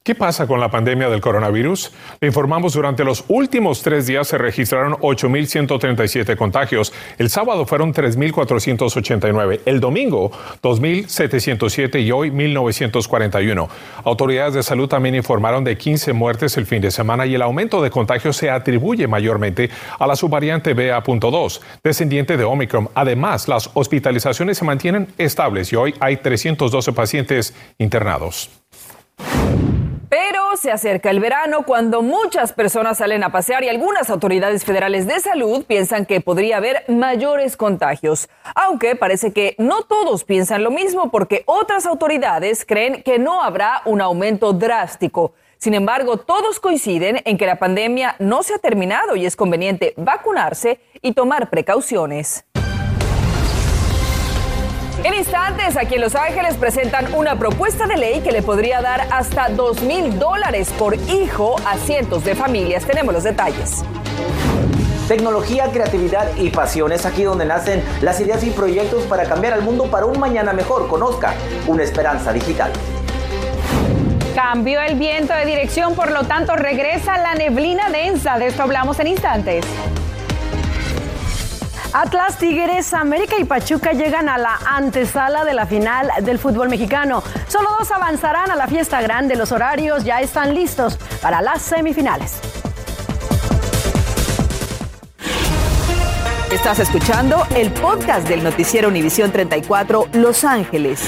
¿Qué 0.08 0.14
pasa 0.14 0.46
con 0.46 0.58
la 0.58 0.70
pandemia 0.70 1.10
del 1.10 1.20
coronavirus? 1.20 1.92
Le 2.18 2.28
informamos 2.28 2.72
durante 2.72 3.04
los 3.04 3.26
últimos 3.28 3.82
tres 3.82 4.06
días 4.06 4.26
se 4.26 4.38
registraron 4.38 4.94
8.137 4.94 6.34
contagios. 6.34 6.94
El 7.18 7.28
sábado 7.28 7.66
fueron 7.66 7.92
3.489. 7.92 9.60
El 9.66 9.80
domingo 9.80 10.30
2.707 10.62 12.02
y 12.02 12.10
hoy 12.10 12.30
1.941. 12.30 13.68
Autoridades 14.02 14.54
de 14.54 14.62
salud 14.62 14.88
también 14.88 15.14
informaron 15.14 15.62
de 15.62 15.76
15 15.76 16.14
muertes 16.14 16.56
el 16.56 16.64
fin 16.64 16.80
de 16.80 16.90
semana 16.90 17.26
y 17.26 17.34
el 17.34 17.42
aumento 17.42 17.82
de 17.82 17.90
contagios 17.90 18.34
se 18.38 18.48
atribuye 18.48 19.06
mayormente 19.06 19.68
a 19.98 20.06
la 20.06 20.16
subvariante 20.16 20.72
BA.2, 20.72 21.60
descendiente 21.84 22.38
de 22.38 22.44
Omicron. 22.44 22.88
Además, 22.94 23.46
las 23.46 23.68
hospitalizaciones 23.74 24.56
se 24.56 24.64
mantienen 24.64 25.08
estables 25.18 25.70
y 25.70 25.76
hoy 25.76 25.94
hay 26.00 26.16
312 26.16 26.94
pacientes 26.94 27.54
internados. 27.76 28.48
Se 30.56 30.72
acerca 30.72 31.10
el 31.10 31.20
verano 31.20 31.62
cuando 31.62 32.02
muchas 32.02 32.52
personas 32.52 32.98
salen 32.98 33.22
a 33.22 33.30
pasear 33.30 33.62
y 33.62 33.68
algunas 33.68 34.10
autoridades 34.10 34.64
federales 34.64 35.06
de 35.06 35.20
salud 35.20 35.64
piensan 35.64 36.04
que 36.04 36.20
podría 36.20 36.56
haber 36.56 36.84
mayores 36.88 37.56
contagios. 37.56 38.28
Aunque 38.54 38.96
parece 38.96 39.32
que 39.32 39.54
no 39.58 39.82
todos 39.82 40.24
piensan 40.24 40.64
lo 40.64 40.70
mismo 40.70 41.10
porque 41.10 41.44
otras 41.46 41.86
autoridades 41.86 42.64
creen 42.64 43.02
que 43.02 43.18
no 43.18 43.42
habrá 43.42 43.82
un 43.84 44.00
aumento 44.00 44.52
drástico. 44.52 45.32
Sin 45.58 45.74
embargo, 45.74 46.16
todos 46.16 46.58
coinciden 46.58 47.20
en 47.24 47.38
que 47.38 47.46
la 47.46 47.60
pandemia 47.60 48.16
no 48.18 48.42
se 48.42 48.54
ha 48.54 48.58
terminado 48.58 49.14
y 49.14 49.26
es 49.26 49.36
conveniente 49.36 49.94
vacunarse 49.96 50.80
y 51.02 51.12
tomar 51.12 51.50
precauciones. 51.50 52.44
En 55.04 55.14
instantes, 55.14 55.76
aquí 55.76 55.94
en 55.94 56.00
Los 56.00 56.16
Ángeles 56.16 56.56
presentan 56.56 57.14
una 57.14 57.38
propuesta 57.38 57.86
de 57.86 57.96
ley 57.96 58.20
que 58.20 58.32
le 58.32 58.42
podría 58.42 58.80
dar 58.80 59.06
hasta 59.12 59.48
2 59.48 59.82
mil 59.82 60.18
dólares 60.18 60.70
por 60.76 60.96
hijo 60.96 61.54
a 61.64 61.76
cientos 61.76 62.24
de 62.24 62.34
familias. 62.34 62.84
Tenemos 62.84 63.14
los 63.14 63.22
detalles. 63.22 63.84
Tecnología, 65.06 65.70
creatividad 65.72 66.36
y 66.36 66.50
pasión 66.50 66.90
es 66.90 67.06
aquí 67.06 67.22
donde 67.22 67.44
nacen 67.44 67.82
las 68.02 68.20
ideas 68.20 68.42
y 68.42 68.50
proyectos 68.50 69.04
para 69.04 69.24
cambiar 69.24 69.52
al 69.52 69.62
mundo 69.62 69.84
para 69.84 70.04
un 70.04 70.18
mañana 70.18 70.52
mejor. 70.52 70.88
Conozca 70.88 71.32
una 71.68 71.84
esperanza 71.84 72.32
digital. 72.32 72.72
Cambió 74.34 74.80
el 74.80 74.96
viento 74.96 75.32
de 75.32 75.46
dirección, 75.46 75.94
por 75.94 76.10
lo 76.10 76.24
tanto 76.24 76.56
regresa 76.56 77.18
la 77.18 77.34
neblina 77.36 77.88
densa. 77.88 78.36
De 78.38 78.48
esto 78.48 78.64
hablamos 78.64 78.98
en 78.98 79.06
instantes. 79.06 79.64
Atlas, 82.00 82.38
Tigres, 82.38 82.94
América 82.94 83.34
y 83.40 83.44
Pachuca 83.44 83.90
llegan 83.92 84.28
a 84.28 84.38
la 84.38 84.56
antesala 84.66 85.44
de 85.44 85.52
la 85.52 85.66
final 85.66 86.08
del 86.22 86.38
fútbol 86.38 86.68
mexicano. 86.68 87.24
Solo 87.48 87.70
dos 87.76 87.90
avanzarán 87.90 88.52
a 88.52 88.54
la 88.54 88.68
fiesta 88.68 89.02
grande. 89.02 89.34
Los 89.34 89.50
horarios 89.50 90.04
ya 90.04 90.20
están 90.20 90.54
listos 90.54 90.96
para 91.20 91.42
las 91.42 91.60
semifinales. 91.60 92.38
Estás 96.52 96.78
escuchando 96.78 97.44
el 97.56 97.72
podcast 97.72 98.28
del 98.28 98.44
noticiero 98.44 98.86
Univisión 98.86 99.32
34 99.32 100.06
Los 100.12 100.44
Ángeles. 100.44 101.02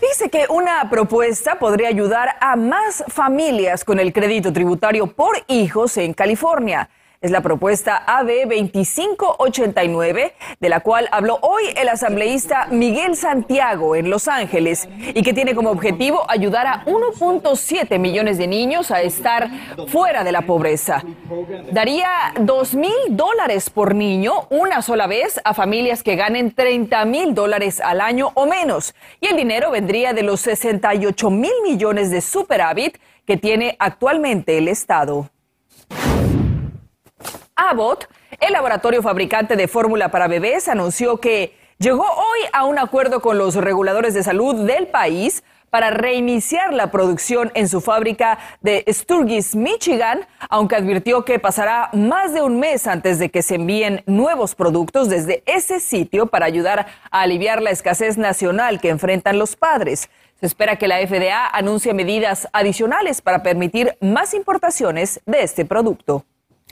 Dice 0.00 0.30
que 0.30 0.46
una 0.48 0.88
propuesta 0.88 1.58
podría 1.58 1.88
ayudar 1.88 2.36
a 2.40 2.56
más 2.56 3.04
familias 3.08 3.84
con 3.84 4.00
el 4.00 4.14
crédito 4.14 4.50
tributario 4.50 5.08
por 5.08 5.44
hijos 5.46 5.98
en 5.98 6.14
California. 6.14 6.88
Es 7.24 7.30
la 7.30 7.40
propuesta 7.40 8.04
AB 8.06 8.46
2589, 8.50 10.34
de 10.60 10.68
la 10.68 10.80
cual 10.80 11.08
habló 11.10 11.38
hoy 11.40 11.62
el 11.74 11.88
asambleísta 11.88 12.66
Miguel 12.70 13.16
Santiago 13.16 13.96
en 13.96 14.10
Los 14.10 14.28
Ángeles 14.28 14.86
y 15.14 15.22
que 15.22 15.32
tiene 15.32 15.54
como 15.54 15.70
objetivo 15.70 16.26
ayudar 16.28 16.66
a 16.66 16.84
1.7 16.84 17.98
millones 17.98 18.36
de 18.36 18.46
niños 18.46 18.90
a 18.90 19.00
estar 19.00 19.48
fuera 19.88 20.22
de 20.22 20.32
la 20.32 20.42
pobreza. 20.42 21.02
Daría 21.72 22.10
2 22.38 22.74
mil 22.74 22.92
dólares 23.08 23.70
por 23.70 23.94
niño 23.94 24.46
una 24.50 24.82
sola 24.82 25.06
vez 25.06 25.40
a 25.44 25.54
familias 25.54 26.02
que 26.02 26.16
ganen 26.16 26.54
30 26.54 27.06
mil 27.06 27.34
dólares 27.34 27.80
al 27.80 28.02
año 28.02 28.32
o 28.34 28.44
menos. 28.44 28.94
Y 29.22 29.28
el 29.28 29.36
dinero 29.38 29.70
vendría 29.70 30.12
de 30.12 30.24
los 30.24 30.42
68 30.42 31.30
mil 31.30 31.54
millones 31.62 32.10
de 32.10 32.20
superávit 32.20 32.98
que 33.26 33.38
tiene 33.38 33.76
actualmente 33.78 34.58
el 34.58 34.68
Estado. 34.68 35.30
Abbott, 37.56 38.08
el 38.40 38.52
laboratorio 38.52 39.02
fabricante 39.02 39.56
de 39.56 39.68
fórmula 39.68 40.10
para 40.10 40.26
bebés, 40.26 40.68
anunció 40.68 41.18
que 41.18 41.56
llegó 41.78 42.02
hoy 42.02 42.40
a 42.52 42.64
un 42.64 42.78
acuerdo 42.78 43.20
con 43.20 43.38
los 43.38 43.54
reguladores 43.54 44.12
de 44.14 44.22
salud 44.24 44.66
del 44.66 44.88
país 44.88 45.44
para 45.70 45.90
reiniciar 45.90 46.72
la 46.72 46.90
producción 46.90 47.50
en 47.54 47.68
su 47.68 47.80
fábrica 47.80 48.38
de 48.60 48.84
Sturgis, 48.88 49.56
Michigan, 49.56 50.26
aunque 50.48 50.76
advirtió 50.76 51.24
que 51.24 51.38
pasará 51.38 51.90
más 51.92 52.32
de 52.32 52.42
un 52.42 52.60
mes 52.60 52.86
antes 52.86 53.18
de 53.18 53.28
que 53.28 53.42
se 53.42 53.56
envíen 53.56 54.02
nuevos 54.06 54.54
productos 54.54 55.08
desde 55.08 55.42
ese 55.46 55.80
sitio 55.80 56.26
para 56.26 56.46
ayudar 56.46 56.86
a 57.10 57.20
aliviar 57.20 57.60
la 57.60 57.70
escasez 57.70 58.18
nacional 58.18 58.80
que 58.80 58.88
enfrentan 58.88 59.38
los 59.38 59.56
padres. 59.56 60.10
Se 60.38 60.46
espera 60.46 60.76
que 60.76 60.88
la 60.88 60.98
FDA 61.04 61.48
anuncie 61.48 61.94
medidas 61.94 62.48
adicionales 62.52 63.20
para 63.20 63.42
permitir 63.42 63.96
más 64.00 64.34
importaciones 64.34 65.20
de 65.26 65.42
este 65.42 65.64
producto. 65.64 66.24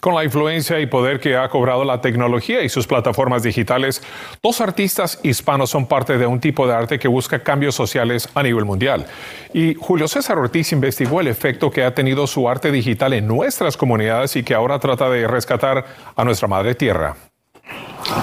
Con 0.03 0.17
la 0.17 0.25
influencia 0.25 0.81
y 0.81 0.87
poder 0.87 1.21
que 1.21 1.37
ha 1.37 1.49
cobrado 1.49 1.85
la 1.85 2.01
tecnología 2.01 2.65
y 2.65 2.69
sus 2.69 2.89
plataformas 2.89 3.45
digitales, 3.45 4.03
dos 4.43 4.61
artistas 4.61 5.21
hispanos 5.23 5.71
son 5.71 5.87
parte 5.87 6.19
de 6.19 6.27
un 6.27 6.41
tipo 6.41 6.67
de 6.67 6.75
arte 6.75 6.99
que 6.99 7.07
busca 7.07 7.45
cambios 7.45 7.77
sociales 7.77 8.29
a 8.35 8.43
nivel 8.43 8.65
mundial. 8.65 9.07
Y 9.55 9.77
Julio 9.79 10.09
César 10.09 10.39
Ortiz 10.39 10.73
investigó 10.73 11.21
el 11.21 11.29
efecto 11.29 11.71
que 11.71 11.85
ha 11.85 11.95
tenido 11.95 12.27
su 12.27 12.49
arte 12.49 12.73
digital 12.73 13.13
en 13.13 13.29
nuestras 13.29 13.77
comunidades 13.77 14.35
y 14.35 14.43
que 14.43 14.55
ahora 14.55 14.81
trata 14.81 15.09
de 15.09 15.29
rescatar 15.29 15.87
a 16.17 16.25
nuestra 16.25 16.49
madre 16.49 16.75
tierra. 16.75 17.15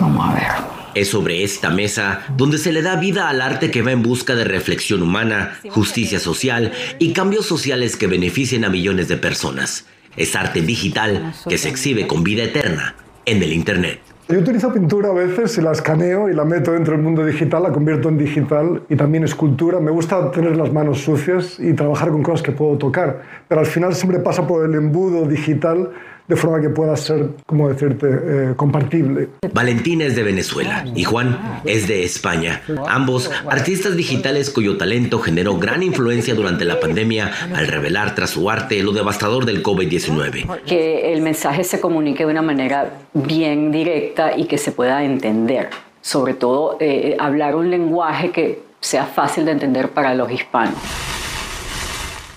Vamos 0.02 0.32
a 0.32 0.34
ver. 0.34 0.52
Es 0.96 1.12
sobre 1.12 1.46
esta 1.46 1.70
mesa 1.70 2.26
donde 2.36 2.58
se 2.58 2.74
le 2.74 2.82
da 2.82 2.98
vida 2.98 3.30
al 3.30 3.40
arte 3.40 3.72
que 3.72 3.84
va 3.84 3.94
en 3.94 4.04
busca 4.04 4.36
de 4.36 4.44
reflexión 4.44 5.02
humana, 5.02 5.58
justicia 5.70 6.20
social 6.20 6.74
y 7.00 7.14
cambios 7.14 7.46
sociales 7.46 7.96
que 7.96 8.08
beneficien 8.08 8.66
a 8.66 8.70
millones 8.70 9.08
de 9.08 9.16
personas. 9.16 9.86
Es 10.20 10.36
arte 10.36 10.62
digital 10.62 11.34
que 11.48 11.58
se 11.58 11.70
exhibe 11.70 12.06
con 12.06 12.24
vida 12.24 12.44
eterna 12.44 12.94
en 13.26 13.42
el 13.42 13.54
Internet. 13.54 14.02
Yo 14.28 14.38
utilizo 14.38 14.72
pintura 14.72 15.10
a 15.10 15.14
veces 15.14 15.58
y 15.58 15.62
la 15.62 15.72
escaneo 15.72 16.30
y 16.30 16.36
la 16.36 16.44
meto 16.44 16.74
dentro 16.74 16.94
del 16.94 17.02
mundo 17.02 17.26
digital, 17.26 17.64
la 17.64 17.72
convierto 17.72 18.10
en 18.10 18.18
digital 18.18 18.84
y 18.90 18.98
también 18.98 19.24
escultura. 19.24 19.80
Me 19.80 19.92
gusta 19.92 20.30
tener 20.30 20.58
las 20.58 20.74
manos 20.74 21.00
sucias 21.00 21.58
y 21.58 21.74
trabajar 21.74 22.10
con 22.10 22.22
cosas 22.22 22.42
que 22.44 22.52
puedo 22.52 22.78
tocar, 22.78 23.24
pero 23.48 23.62
al 23.62 23.66
final 23.66 23.96
siempre 23.96 24.20
pasa 24.20 24.46
por 24.46 24.66
el 24.66 24.76
embudo 24.76 25.26
digital 25.26 25.90
de 26.30 26.36
forma 26.36 26.62
que 26.62 26.70
pueda 26.70 26.96
ser, 26.96 27.32
como 27.48 27.70
decirte, 27.70 28.08
eh, 28.08 28.54
compartible. 28.56 29.30
Valentina 29.52 30.06
es 30.06 30.16
de 30.16 30.22
Venezuela 30.22 30.86
y 30.96 31.04
Juan 31.04 31.62
es 31.66 31.88
de 31.88 32.04
España. 32.04 32.62
Ambos 32.88 33.32
artistas 33.50 33.98
digitales 33.98 34.52
cuyo 34.52 34.78
talento 34.78 35.18
generó 35.20 35.58
gran 35.58 35.82
influencia 35.82 36.36
durante 36.36 36.66
la 36.66 36.80
pandemia 36.80 37.32
al 37.56 37.66
revelar 37.66 38.14
tras 38.14 38.30
su 38.30 38.48
arte 38.48 38.82
lo 38.84 38.92
devastador 38.92 39.46
del 39.46 39.64
COVID-19. 39.64 40.62
Que 40.66 41.12
el 41.14 41.24
mensaje 41.24 41.64
se 41.64 41.82
comunique 41.82 42.26
de 42.26 42.32
una 42.32 42.44
manera 42.44 42.94
bien 43.16 43.72
directa 43.72 44.38
y 44.38 44.46
que 44.46 44.60
se 44.60 44.72
pueda 44.72 45.04
entender. 45.04 45.72
Sobre 46.02 46.36
todo, 46.36 46.78
eh, 46.80 47.18
hablar 47.20 47.56
un 47.56 47.72
lenguaje 47.72 48.30
que 48.30 48.62
sea 48.80 49.06
fácil 49.06 49.46
de 49.46 49.54
entender 49.54 49.90
para 49.90 50.14
los 50.14 50.32
hispanos. 50.32 50.78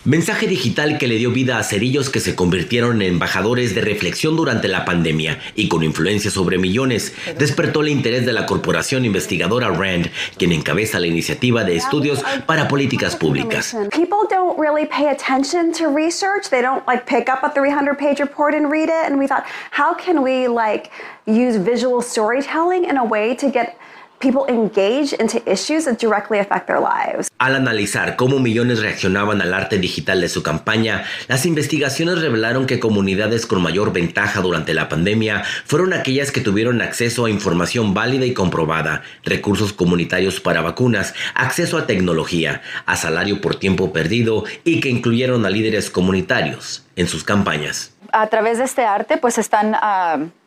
Mensaje 0.04 0.48
digital 0.48 0.98
que 0.98 1.06
le 1.06 1.14
dio 1.14 1.30
vida 1.30 1.58
a 1.58 1.62
cerillos 1.62 2.10
que 2.10 2.18
se 2.18 2.34
convirtieron 2.34 3.02
en 3.02 3.12
embajadores 3.12 3.72
de 3.76 3.82
reflexión 3.82 4.34
durante 4.34 4.66
la 4.66 4.84
pandemia 4.84 5.38
y 5.54 5.68
con 5.68 5.84
influencia 5.84 6.28
sobre 6.28 6.58
millones, 6.58 7.14
despertó 7.38 7.82
el 7.82 7.88
interés 7.88 8.26
de 8.26 8.32
la 8.32 8.44
corporación 8.44 9.04
investigadora 9.04 9.68
RAND, 9.68 10.08
quien 10.38 10.50
encabeza 10.50 10.98
la 10.98 11.06
iniciativa 11.06 11.62
de 11.62 11.76
estudios 11.76 12.24
para 12.46 12.66
políticas 12.66 13.14
públicas. 13.14 13.76
People 13.92 14.26
don't 14.28 14.58
really 14.58 14.86
pay 14.86 15.06
attention 15.06 15.70
to 15.70 15.86
research. 15.86 16.50
They 16.50 16.62
don't 16.62 16.84
like 16.88 17.06
pick 17.06 17.28
up 17.28 17.44
a 17.44 17.50
300-page 17.50 18.18
report 18.18 18.56
and 18.56 18.72
read 18.72 18.88
it. 18.88 19.06
And 19.06 19.20
we 19.20 19.28
thought, 19.28 19.44
how 19.70 19.94
can 19.94 20.24
we 20.24 20.48
like 20.48 20.90
use 21.26 21.56
visual 21.56 22.02
storytelling 22.02 22.86
in 22.86 22.96
a 22.96 23.04
way 23.04 23.36
to 23.36 23.48
get 23.48 23.78
people 24.22 24.44
engage 24.48 25.12
into 25.18 25.42
issues 25.50 25.84
that 25.84 25.98
directly 25.98 26.38
affect 26.38 26.68
their 26.68 26.80
lives. 26.80 27.28
Al 27.38 27.56
analizar 27.56 28.14
cómo 28.14 28.38
millones 28.38 28.80
reaccionaban 28.80 29.42
al 29.42 29.52
arte 29.52 29.78
digital 29.78 30.20
de 30.20 30.28
su 30.28 30.44
campaña, 30.44 31.04
las 31.26 31.44
investigaciones 31.44 32.20
revelaron 32.20 32.66
que 32.66 32.78
comunidades 32.78 33.46
con 33.46 33.60
mayor 33.60 33.92
ventaja 33.92 34.40
durante 34.40 34.74
la 34.74 34.88
pandemia 34.88 35.42
fueron 35.66 35.92
aquellas 35.92 36.30
que 36.30 36.40
tuvieron 36.40 36.80
acceso 36.80 37.24
a 37.24 37.30
información 37.30 37.94
válida 37.94 38.24
y 38.24 38.32
comprobada, 38.32 39.02
recursos 39.24 39.72
comunitarios 39.72 40.40
para 40.40 40.60
vacunas, 40.60 41.14
acceso 41.34 41.76
a 41.76 41.86
tecnología, 41.86 42.62
a 42.86 42.96
salario 42.96 43.40
por 43.40 43.56
tiempo 43.56 43.92
perdido 43.92 44.44
y 44.64 44.80
que 44.80 44.88
incluyeron 44.88 45.44
a 45.44 45.50
líderes 45.50 45.90
comunitarios 45.90 46.86
en 46.94 47.08
sus 47.08 47.24
campañas. 47.24 47.92
A 48.12 48.28
través 48.28 48.58
de 48.58 48.64
este 48.64 48.84
arte, 48.84 49.16
pues 49.16 49.38
están 49.38 49.74
uh 49.74 50.41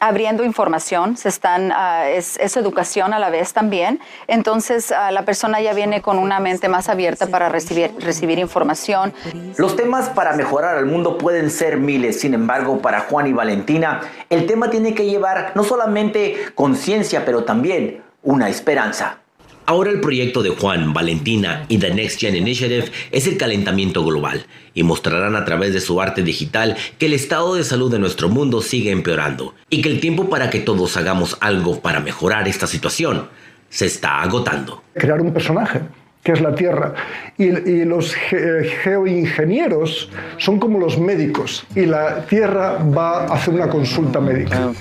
abriendo 0.00 0.44
información, 0.44 1.16
se 1.16 1.28
están, 1.28 1.72
ah, 1.72 2.08
es, 2.08 2.36
educación 2.56 3.12
a 3.12 3.18
la 3.18 3.30
vez 3.30 3.52
también. 3.52 4.00
Entonces, 4.26 4.92
ah, 4.92 5.10
la 5.10 5.24
persona 5.24 5.60
ya 5.60 5.74
viene 5.74 6.02
con 6.02 6.18
una 6.18 6.40
mente 6.40 6.68
más 6.68 6.88
abierta 6.88 7.26
para 7.26 7.48
recibir, 7.48 7.92
recibir 7.98 8.38
información. 8.38 9.12
Los 9.56 9.76
temas 9.76 10.08
para 10.08 10.32
mejorar 10.34 10.76
al 10.76 10.86
mundo 10.86 11.18
pueden 11.18 11.50
ser 11.50 11.78
miles, 11.78 12.20
sin 12.20 12.34
embargo, 12.34 12.80
para 12.80 13.00
Juan 13.00 13.26
y 13.26 13.32
Valentina, 13.32 14.00
el 14.30 14.46
tema 14.46 14.70
tiene 14.70 14.94
que 14.94 15.06
llevar 15.06 15.52
no 15.54 15.64
solamente 15.64 16.36
conciencia, 16.54 17.24
pero 17.24 17.44
también 17.44 18.02
una 18.22 18.48
esperanza. 18.48 19.18
Ahora 19.68 19.90
el 19.90 20.00
proyecto 20.00 20.44
de 20.44 20.50
Juan, 20.50 20.92
Valentina 20.92 21.64
y 21.68 21.78
The 21.78 21.92
Next 21.92 22.20
Gen 22.20 22.36
Initiative 22.36 22.84
es 23.10 23.26
el 23.26 23.36
calentamiento 23.36 24.04
global 24.04 24.46
y 24.74 24.84
mostrarán 24.84 25.34
a 25.34 25.44
través 25.44 25.74
de 25.74 25.80
su 25.80 26.00
arte 26.00 26.22
digital 26.22 26.76
que 26.98 27.06
el 27.06 27.14
estado 27.14 27.56
de 27.56 27.64
salud 27.64 27.90
de 27.90 27.98
nuestro 27.98 28.28
mundo 28.28 28.62
sigue 28.62 28.92
empeorando 28.92 29.54
y 29.68 29.82
que 29.82 29.88
el 29.88 29.98
tiempo 29.98 30.30
para 30.30 30.50
que 30.50 30.60
todos 30.60 30.96
hagamos 30.96 31.36
algo 31.40 31.80
para 31.80 31.98
mejorar 31.98 32.46
esta 32.46 32.68
situación 32.68 33.28
se 33.68 33.86
está 33.86 34.22
agotando. 34.22 34.84
Crear 34.94 35.20
un 35.20 35.32
personaje 35.32 35.80
que 36.22 36.32
es 36.32 36.40
la 36.40 36.54
Tierra. 36.54 36.94
Y, 37.36 37.84
los 37.84 38.14
geoingenieros 38.14 40.10
son 40.38 40.60
como 40.60 40.78
los 40.78 40.98
médicos 40.98 41.64
y 41.74 41.86
la 41.86 42.24
Tierra 42.26 42.78
va 42.96 43.24
a 43.26 43.34
hacer 43.34 43.54
una 43.54 43.68
consulta 43.68 44.20
médica. 44.20 44.72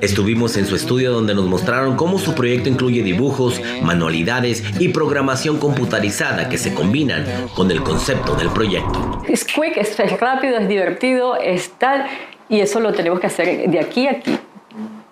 Estuvimos 0.00 0.56
en 0.56 0.66
su 0.66 0.76
estudio 0.76 1.12
donde 1.12 1.34
nos 1.34 1.46
mostraron 1.46 1.96
cómo 1.96 2.18
su 2.18 2.34
proyecto 2.34 2.68
incluye 2.68 3.02
dibujos, 3.02 3.60
manualidades 3.82 4.62
y 4.78 4.88
programación 4.88 5.58
computarizada 5.58 6.48
que 6.48 6.58
se 6.58 6.72
combinan 6.72 7.24
con 7.54 7.70
el 7.70 7.82
concepto 7.82 8.34
del 8.34 8.50
proyecto. 8.50 9.22
Es 9.28 9.44
quick, 9.44 9.76
es 9.76 10.20
rápido, 10.20 10.58
es 10.58 10.68
divertido, 10.68 11.36
es 11.36 11.70
tal, 11.78 12.06
y 12.48 12.60
eso 12.60 12.80
lo 12.80 12.92
tenemos 12.92 13.20
que 13.20 13.26
hacer 13.26 13.70
de 13.70 13.80
aquí 13.80 14.06
a 14.06 14.12
aquí 14.12 14.38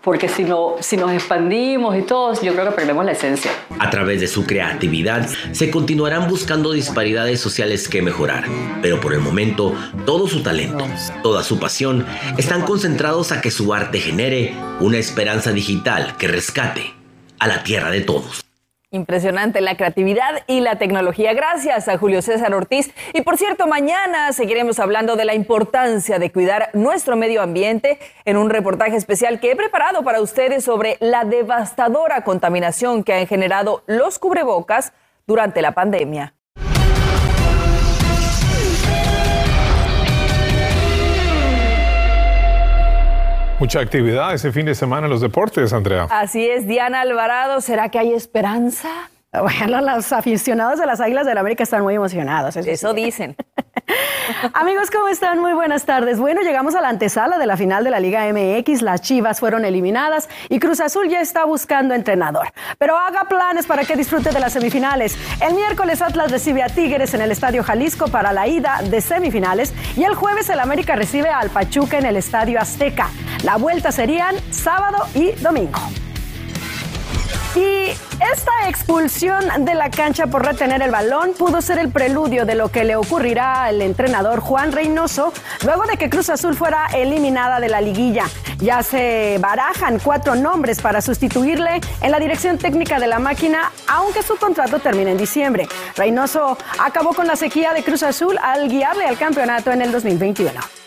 porque 0.07 0.29
si, 0.29 0.45
no, 0.45 0.77
si 0.79 0.97
nos 0.97 1.11
expandimos 1.11 1.99
y 1.99 2.03
todos, 2.03 2.41
yo 2.41 2.53
creo 2.53 2.67
que 2.67 2.77
perdemos 2.77 3.05
la 3.05 3.11
esencia. 3.11 3.51
A 3.81 3.91
través 3.91 4.21
de 4.21 4.29
su 4.29 4.47
creatividad, 4.47 5.29
se 5.51 5.69
continuarán 5.69 6.29
buscando 6.29 6.71
disparidades 6.71 7.41
sociales 7.41 7.89
que 7.89 8.03
mejorar, 8.03 8.45
pero 8.83 9.01
por 9.01 9.15
el 9.15 9.19
momento, 9.19 9.75
todo 10.05 10.29
su 10.29 10.45
talento, 10.45 10.87
toda 11.25 11.43
su 11.43 11.59
pasión, 11.59 12.07
están 12.39 12.63
concentrados 12.63 13.33
a 13.33 13.41
que 13.41 13.51
su 13.51 13.75
arte 13.75 13.99
genere 13.99 14.55
una 14.79 14.99
esperanza 14.99 15.51
digital 15.51 16.17
que 16.17 16.29
rescate 16.29 16.95
a 17.41 17.49
la 17.49 17.65
tierra 17.65 17.91
de 17.91 18.03
todos. 18.03 18.46
Impresionante 18.97 19.61
la 19.61 19.77
creatividad 19.77 20.43
y 20.47 20.61
la 20.61 20.77
tecnología. 20.77 21.35
Gracias 21.35 21.87
a 21.87 21.99
Julio 21.99 22.23
César 22.23 22.55
Ortiz. 22.55 22.95
Y 23.13 23.21
por 23.21 23.37
cierto, 23.37 23.67
mañana 23.67 24.33
seguiremos 24.33 24.79
hablando 24.79 25.17
de 25.17 25.27
la 25.27 25.35
importancia 25.35 26.19
de 26.19 26.33
cuidar 26.33 26.71
nuestro 26.73 27.15
medio 27.15 27.43
ambiente 27.43 27.99
en 28.25 28.39
un 28.39 28.49
reportaje 28.49 28.97
especial 28.97 29.39
que 29.39 29.51
he 29.51 29.57
preparado 29.57 30.03
para 30.03 30.23
ustedes 30.23 30.65
sobre 30.65 30.97
la 31.01 31.25
devastadora 31.25 32.25
contaminación 32.25 33.05
que 33.05 33.13
han 33.13 33.27
generado 33.27 33.83
los 33.87 34.19
cubrebocas 34.19 34.95
durante 35.27 35.61
la 35.61 35.73
pandemia. 35.73 36.36
Mucha 43.59 43.81
actividad 43.81 44.35
ese 44.35 44.53
fin 44.53 44.67
de 44.67 44.75
semana 44.75 45.07
en 45.07 45.11
los 45.11 45.23
deportes, 45.23 45.73
Andrea. 45.73 46.07
Así 46.11 46.47
es, 46.47 46.67
Diana 46.67 47.01
Alvarado, 47.01 47.63
¿será 47.63 47.89
que 47.89 47.99
hay 47.99 48.13
esperanza? 48.13 48.91
Bueno, 49.33 49.81
los 49.81 50.13
aficionados 50.13 50.79
de 50.79 50.87
las 50.87 51.01
Águilas 51.01 51.27
del 51.27 51.39
América 51.39 51.63
están 51.63 51.83
muy 51.83 51.95
emocionados. 51.95 52.57
Eso, 52.57 52.93
dicen. 52.93 53.35
Amigos, 54.53 54.91
¿cómo 54.91 55.09
están? 55.09 55.39
Muy 55.39 55.53
buenas 55.53 55.85
tardes. 55.85 56.19
Bueno, 56.19 56.43
llegamos 56.43 56.75
a 56.75 56.81
la 56.81 56.89
antesala 56.89 57.39
de 57.39 57.47
la 57.47 57.57
final 57.57 57.85
de 57.85 57.91
la 57.91 58.01
Liga 58.01 58.25
MX. 58.33 58.83
Las 58.83 59.01
Chivas 59.01 59.41
fueron 59.41 59.65
eliminadas 59.65 60.29
y 60.49 60.59
Cruz 60.59 60.81
Azul 60.81 61.09
ya 61.09 61.21
está 61.21 61.45
buscando 61.45 61.95
entrenador. 61.95 62.49
Pero 62.79 62.99
haga 62.99 63.25
planes 63.25 63.67
para 63.67 63.85
que 63.85 63.97
disfrute 63.97 64.31
de 64.31 64.41
las 64.41 64.53
semifinales. 64.53 65.17
El 65.41 65.55
miércoles 65.55 66.03
Atlas 66.03 66.31
recibe 66.31 66.63
a 66.63 66.69
Tigres 66.69 67.15
en 67.15 67.21
el 67.21 67.31
Estadio 67.31 67.63
Jalisco 67.63 68.09
para 68.09 68.33
la 68.33 68.49
ida 68.49 68.81
de 68.83 69.01
semifinales 69.01 69.73
y 69.97 70.05
el 70.05 70.15
jueves 70.15 70.49
el 70.51 70.61
América 70.61 70.97
recibe 70.97 71.31
al 71.31 71.51
Pachuca 71.51 71.99
en 71.99 72.07
el 72.07 72.17
Estadio 72.17 72.61
Azteca. 72.61 73.09
La 73.45 73.57
vuelta 73.57 73.93
serían 73.93 74.35
sábado 74.51 75.07
y 75.15 75.33
domingo. 75.33 75.81
Y 77.55 77.91
esta 78.33 78.69
expulsión 78.69 79.65
de 79.65 79.75
la 79.75 79.91
cancha 79.91 80.27
por 80.27 80.45
retener 80.45 80.83
el 80.83 80.91
balón 80.91 81.33
pudo 81.33 81.61
ser 81.63 81.79
el 81.79 81.91
preludio 81.91 82.45
de 82.45 82.55
lo 82.55 82.71
que 82.71 82.85
le 82.85 82.97
ocurrirá 82.97 83.65
al 83.65 83.83
entrenador 83.83 84.41
Juan 84.41 84.73
Reynoso 84.73 85.33
luego 85.65 85.85
de 85.85 85.97
que 85.97 86.11
Cruz 86.11 86.29
Azul 86.31 86.55
fuera 86.55 86.87
eliminada 86.95 87.61
de 87.61 87.69
la 87.69 87.81
liguilla. 87.81 88.25
Ya 88.59 88.83
se 88.83 89.39
barajan 89.41 89.99
cuatro 89.99 90.35
nombres 90.35 90.81
para 90.81 91.01
sustituirle 91.01 91.81
en 92.01 92.11
la 92.11 92.19
dirección 92.19 92.59
técnica 92.59 92.99
de 92.99 93.07
la 93.07 93.19
máquina, 93.19 93.71
aunque 93.87 94.23
su 94.23 94.37
contrato 94.37 94.79
termine 94.79 95.13
en 95.13 95.19
diciembre. 95.19 95.69
Reynoso 95.97 96.57
acabó 96.79 97.15
con 97.15 97.27
la 97.27 97.37
sequía 97.37 97.73
de 97.73 97.83
Cruz 97.83 98.03
Azul 98.03 98.39
al 98.43 98.69
guiarle 98.69 99.05
al 99.05 99.19
campeonato 99.19 99.71
en 99.73 99.83
el 99.83 99.93
2021. 99.93 100.86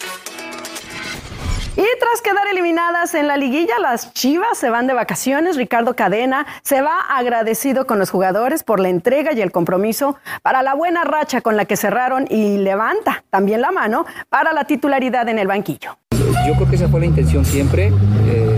Y 1.80 1.86
tras 1.98 2.22
quedar 2.22 2.46
eliminadas 2.52 3.16
en 3.16 3.30
la 3.30 3.38
liguilla, 3.38 3.80
las 3.80 4.14
Chivas 4.14 4.58
se 4.58 4.70
van 4.70 4.86
de 4.86 4.94
vacaciones. 4.94 5.56
Ricardo 5.56 5.96
Cadena 5.96 6.46
se 6.62 6.82
va 6.82 7.00
agradecido 7.10 7.88
con 7.88 8.00
los 8.00 8.10
jugadores 8.10 8.64
por 8.64 8.82
la 8.82 8.90
entrega 8.90 9.32
y 9.32 9.40
el 9.40 9.54
compromiso 9.54 10.18
para 10.42 10.62
la 10.62 10.74
buena 10.74 11.06
racha 11.06 11.40
con 11.40 11.56
la 11.56 11.64
que 11.64 11.78
cerraron 11.78 12.26
y 12.30 12.58
levanta 12.58 13.24
también 13.30 13.62
la 13.62 13.72
mano 13.72 14.06
para 14.28 14.52
la 14.52 14.66
titularidad 14.66 15.30
en 15.30 15.40
el 15.40 15.48
banquillo. 15.48 15.98
Yo 16.46 16.54
creo 16.56 16.70
que 16.70 16.76
esa 16.76 16.90
fue 16.90 17.00
la 17.00 17.06
intención 17.06 17.46
siempre. 17.46 17.94
Eh, 18.28 18.49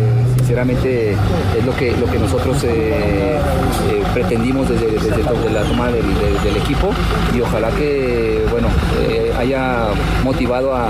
sinceramente 0.52 1.12
es 1.58 1.66
lo 1.66 1.74
que, 1.78 1.96
lo 1.96 2.06
que 2.08 2.20
nosotros 2.20 2.62
eh, 2.66 3.40
eh, 3.90 4.04
pretendimos 4.14 4.68
desde, 4.68 5.24
la 5.50 5.64
toma 5.64 5.88
del, 5.88 6.58
equipo 6.58 6.92
y 7.34 7.40
ojalá 7.40 7.70
que 7.70 8.46
bueno 8.52 8.68
eh, 9.08 9.34
haya 9.40 9.88
motivado 10.26 10.76
a, 10.76 10.90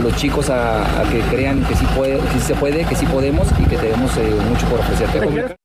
los 0.00 0.16
chicos 0.16 0.48
a, 0.48 1.04
que 1.10 1.20
crean 1.34 1.62
que 1.64 1.76
sí, 1.76 1.84
puede, 1.94 2.18
que 2.20 2.38
sí 2.38 2.40
se 2.40 2.54
puede, 2.54 2.84
que 2.86 2.96
sí 2.96 3.04
podemos 3.04 3.46
y 3.60 3.64
que 3.68 3.76
tenemos 3.76 4.10
mucho 4.48 4.66
por 4.68 4.80
ofrecer. 4.80 5.58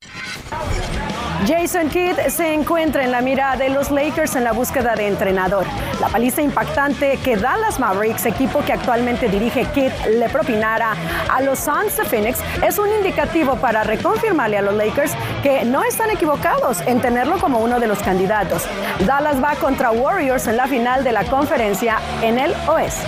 Jason 1.46 1.90
Kidd 1.90 2.18
se 2.30 2.54
encuentra 2.54 3.04
en 3.04 3.12
la 3.12 3.22
mira 3.22 3.56
de 3.56 3.70
los 3.70 3.92
Lakers 3.92 4.36
en 4.36 4.44
la 4.44 4.54
búsqueda 4.54 4.96
de 4.96 5.08
entrenador. 5.08 5.66
La 6.00 6.08
paliza 6.08 6.42
impactante 6.42 7.18
que 7.24 7.38
Dallas 7.38 7.80
Mavericks, 7.80 8.26
equipo 8.26 8.64
que 8.66 8.74
actualmente 8.74 9.30
dirige 9.30 9.66
Kidd, 9.66 9.92
le 10.10 10.30
propinara 10.30 10.96
a 11.30 11.42
los 11.42 11.60
Suns 11.60 11.96
de 11.96 12.06
Phoenix 12.06 12.40
es 12.66 12.80
un 12.80 12.90
indicativo 12.90 13.56
para 13.58 13.84
reconfirmarle 13.84 14.58
a 14.58 14.62
los 14.64 14.74
Lakers 14.74 15.12
que 15.44 15.64
no 15.64 15.84
están 15.84 16.10
equivocados 16.10 16.82
en 16.82 17.02
tenerlo 17.02 17.38
como 17.38 17.60
uno 17.60 17.80
de 17.80 17.88
los 17.88 18.00
candidatos. 18.00 18.66
Dallas 19.06 19.42
va 19.42 19.56
contra 19.56 19.92
Warriors 19.92 20.48
en 20.48 20.58
la 20.58 20.68
final 20.68 21.04
de 21.04 21.12
la 21.12 21.24
conferencia 21.26 22.00
en 22.24 22.40
el 22.40 22.54
oeste. 22.68 23.06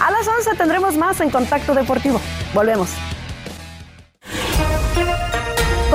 A 0.00 0.10
las 0.12 0.28
11 0.28 0.54
tendremos 0.56 0.96
más 0.96 1.20
en 1.20 1.30
Contacto 1.30 1.74
Deportivo. 1.74 2.20
Volvemos. 2.54 3.15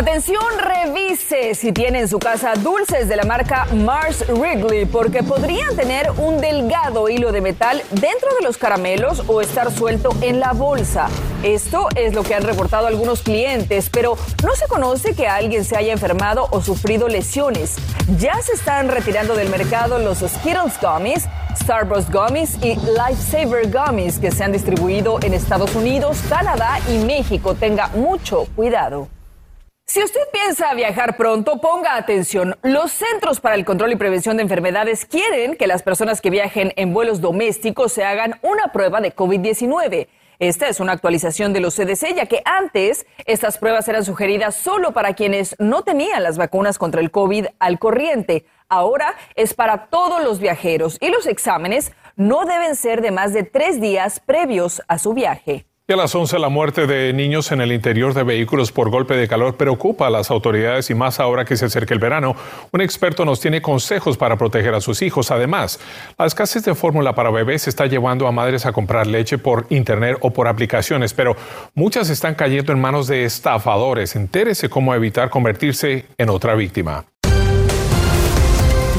Atención, 0.00 0.42
revise 0.58 1.54
si 1.54 1.72
tiene 1.72 2.00
en 2.00 2.08
su 2.08 2.18
casa 2.18 2.54
dulces 2.54 3.06
de 3.06 3.16
la 3.16 3.24
marca 3.24 3.66
Mars 3.66 4.24
Wrigley 4.30 4.86
porque 4.86 5.22
podrían 5.22 5.76
tener 5.76 6.10
un 6.12 6.40
delgado 6.40 7.10
hilo 7.10 7.32
de 7.32 7.42
metal 7.42 7.82
dentro 7.90 8.34
de 8.38 8.42
los 8.42 8.56
caramelos 8.56 9.22
o 9.26 9.42
estar 9.42 9.70
suelto 9.70 10.08
en 10.22 10.40
la 10.40 10.54
bolsa. 10.54 11.10
Esto 11.42 11.88
es 11.96 12.14
lo 12.14 12.22
que 12.22 12.34
han 12.34 12.44
reportado 12.44 12.86
algunos 12.86 13.20
clientes, 13.20 13.90
pero 13.90 14.16
no 14.42 14.54
se 14.56 14.66
conoce 14.68 15.14
que 15.14 15.28
alguien 15.28 15.66
se 15.66 15.76
haya 15.76 15.92
enfermado 15.92 16.48
o 16.50 16.62
sufrido 16.62 17.06
lesiones. 17.06 17.76
Ya 18.16 18.40
se 18.40 18.54
están 18.54 18.88
retirando 18.88 19.34
del 19.34 19.50
mercado 19.50 19.98
los 19.98 20.20
Skittles 20.20 20.80
Gummies 20.80 21.28
Starburst 21.62 22.10
Gummies 22.10 22.56
y 22.62 22.76
Lifesaver 22.76 23.70
Gummies 23.70 24.18
que 24.18 24.30
se 24.30 24.44
han 24.44 24.52
distribuido 24.52 25.18
en 25.20 25.34
Estados 25.34 25.74
Unidos, 25.74 26.22
Canadá 26.26 26.78
y 26.88 27.04
México. 27.04 27.54
Tenga 27.54 27.88
mucho 27.88 28.46
cuidado. 28.56 29.19
Si 29.92 30.00
usted 30.00 30.20
piensa 30.32 30.72
viajar 30.74 31.16
pronto, 31.16 31.60
ponga 31.60 31.96
atención. 31.96 32.56
Los 32.62 32.92
Centros 32.92 33.40
para 33.40 33.56
el 33.56 33.64
Control 33.64 33.90
y 33.90 33.96
Prevención 33.96 34.36
de 34.36 34.44
Enfermedades 34.44 35.04
quieren 35.04 35.56
que 35.56 35.66
las 35.66 35.82
personas 35.82 36.20
que 36.20 36.30
viajen 36.30 36.72
en 36.76 36.94
vuelos 36.94 37.20
domésticos 37.20 37.92
se 37.92 38.04
hagan 38.04 38.38
una 38.42 38.68
prueba 38.68 39.00
de 39.00 39.12
COVID-19. 39.12 40.06
Esta 40.38 40.68
es 40.68 40.78
una 40.78 40.92
actualización 40.92 41.52
de 41.52 41.58
los 41.58 41.74
CDC, 41.74 42.14
ya 42.14 42.26
que 42.26 42.40
antes 42.44 43.04
estas 43.24 43.58
pruebas 43.58 43.88
eran 43.88 44.04
sugeridas 44.04 44.54
solo 44.54 44.92
para 44.92 45.14
quienes 45.14 45.56
no 45.58 45.82
tenían 45.82 46.22
las 46.22 46.38
vacunas 46.38 46.78
contra 46.78 47.00
el 47.00 47.10
COVID 47.10 47.46
al 47.58 47.80
corriente. 47.80 48.46
Ahora 48.68 49.16
es 49.34 49.54
para 49.54 49.86
todos 49.86 50.22
los 50.22 50.38
viajeros 50.38 50.98
y 51.00 51.08
los 51.08 51.26
exámenes 51.26 51.90
no 52.14 52.44
deben 52.44 52.76
ser 52.76 53.02
de 53.02 53.10
más 53.10 53.32
de 53.32 53.42
tres 53.42 53.80
días 53.80 54.20
previos 54.20 54.82
a 54.86 55.00
su 55.00 55.14
viaje. 55.14 55.66
Y 55.90 55.92
a 55.92 55.96
las 55.96 56.14
11 56.14 56.38
la 56.38 56.48
muerte 56.50 56.86
de 56.86 57.12
niños 57.12 57.50
en 57.50 57.60
el 57.60 57.72
interior 57.72 58.14
de 58.14 58.22
vehículos 58.22 58.70
por 58.70 58.90
golpe 58.90 59.16
de 59.16 59.26
calor 59.26 59.56
preocupa 59.56 60.06
a 60.06 60.10
las 60.10 60.30
autoridades 60.30 60.88
y 60.88 60.94
más 60.94 61.18
ahora 61.18 61.44
que 61.44 61.56
se 61.56 61.64
acerca 61.64 61.92
el 61.92 61.98
verano. 61.98 62.36
Un 62.70 62.80
experto 62.80 63.24
nos 63.24 63.40
tiene 63.40 63.60
consejos 63.60 64.16
para 64.16 64.36
proteger 64.36 64.72
a 64.72 64.80
sus 64.80 65.02
hijos. 65.02 65.32
Además, 65.32 65.80
la 66.16 66.26
escasez 66.26 66.62
de 66.64 66.76
fórmula 66.76 67.16
para 67.16 67.32
bebés 67.32 67.66
está 67.66 67.86
llevando 67.86 68.28
a 68.28 68.30
madres 68.30 68.66
a 68.66 68.72
comprar 68.72 69.08
leche 69.08 69.36
por 69.36 69.66
internet 69.70 70.16
o 70.20 70.30
por 70.30 70.46
aplicaciones, 70.46 71.12
pero 71.12 71.34
muchas 71.74 72.08
están 72.08 72.36
cayendo 72.36 72.72
en 72.72 72.80
manos 72.80 73.08
de 73.08 73.24
estafadores. 73.24 74.14
Entérese 74.14 74.68
cómo 74.68 74.94
evitar 74.94 75.28
convertirse 75.28 76.06
en 76.18 76.30
otra 76.30 76.54
víctima. 76.54 77.04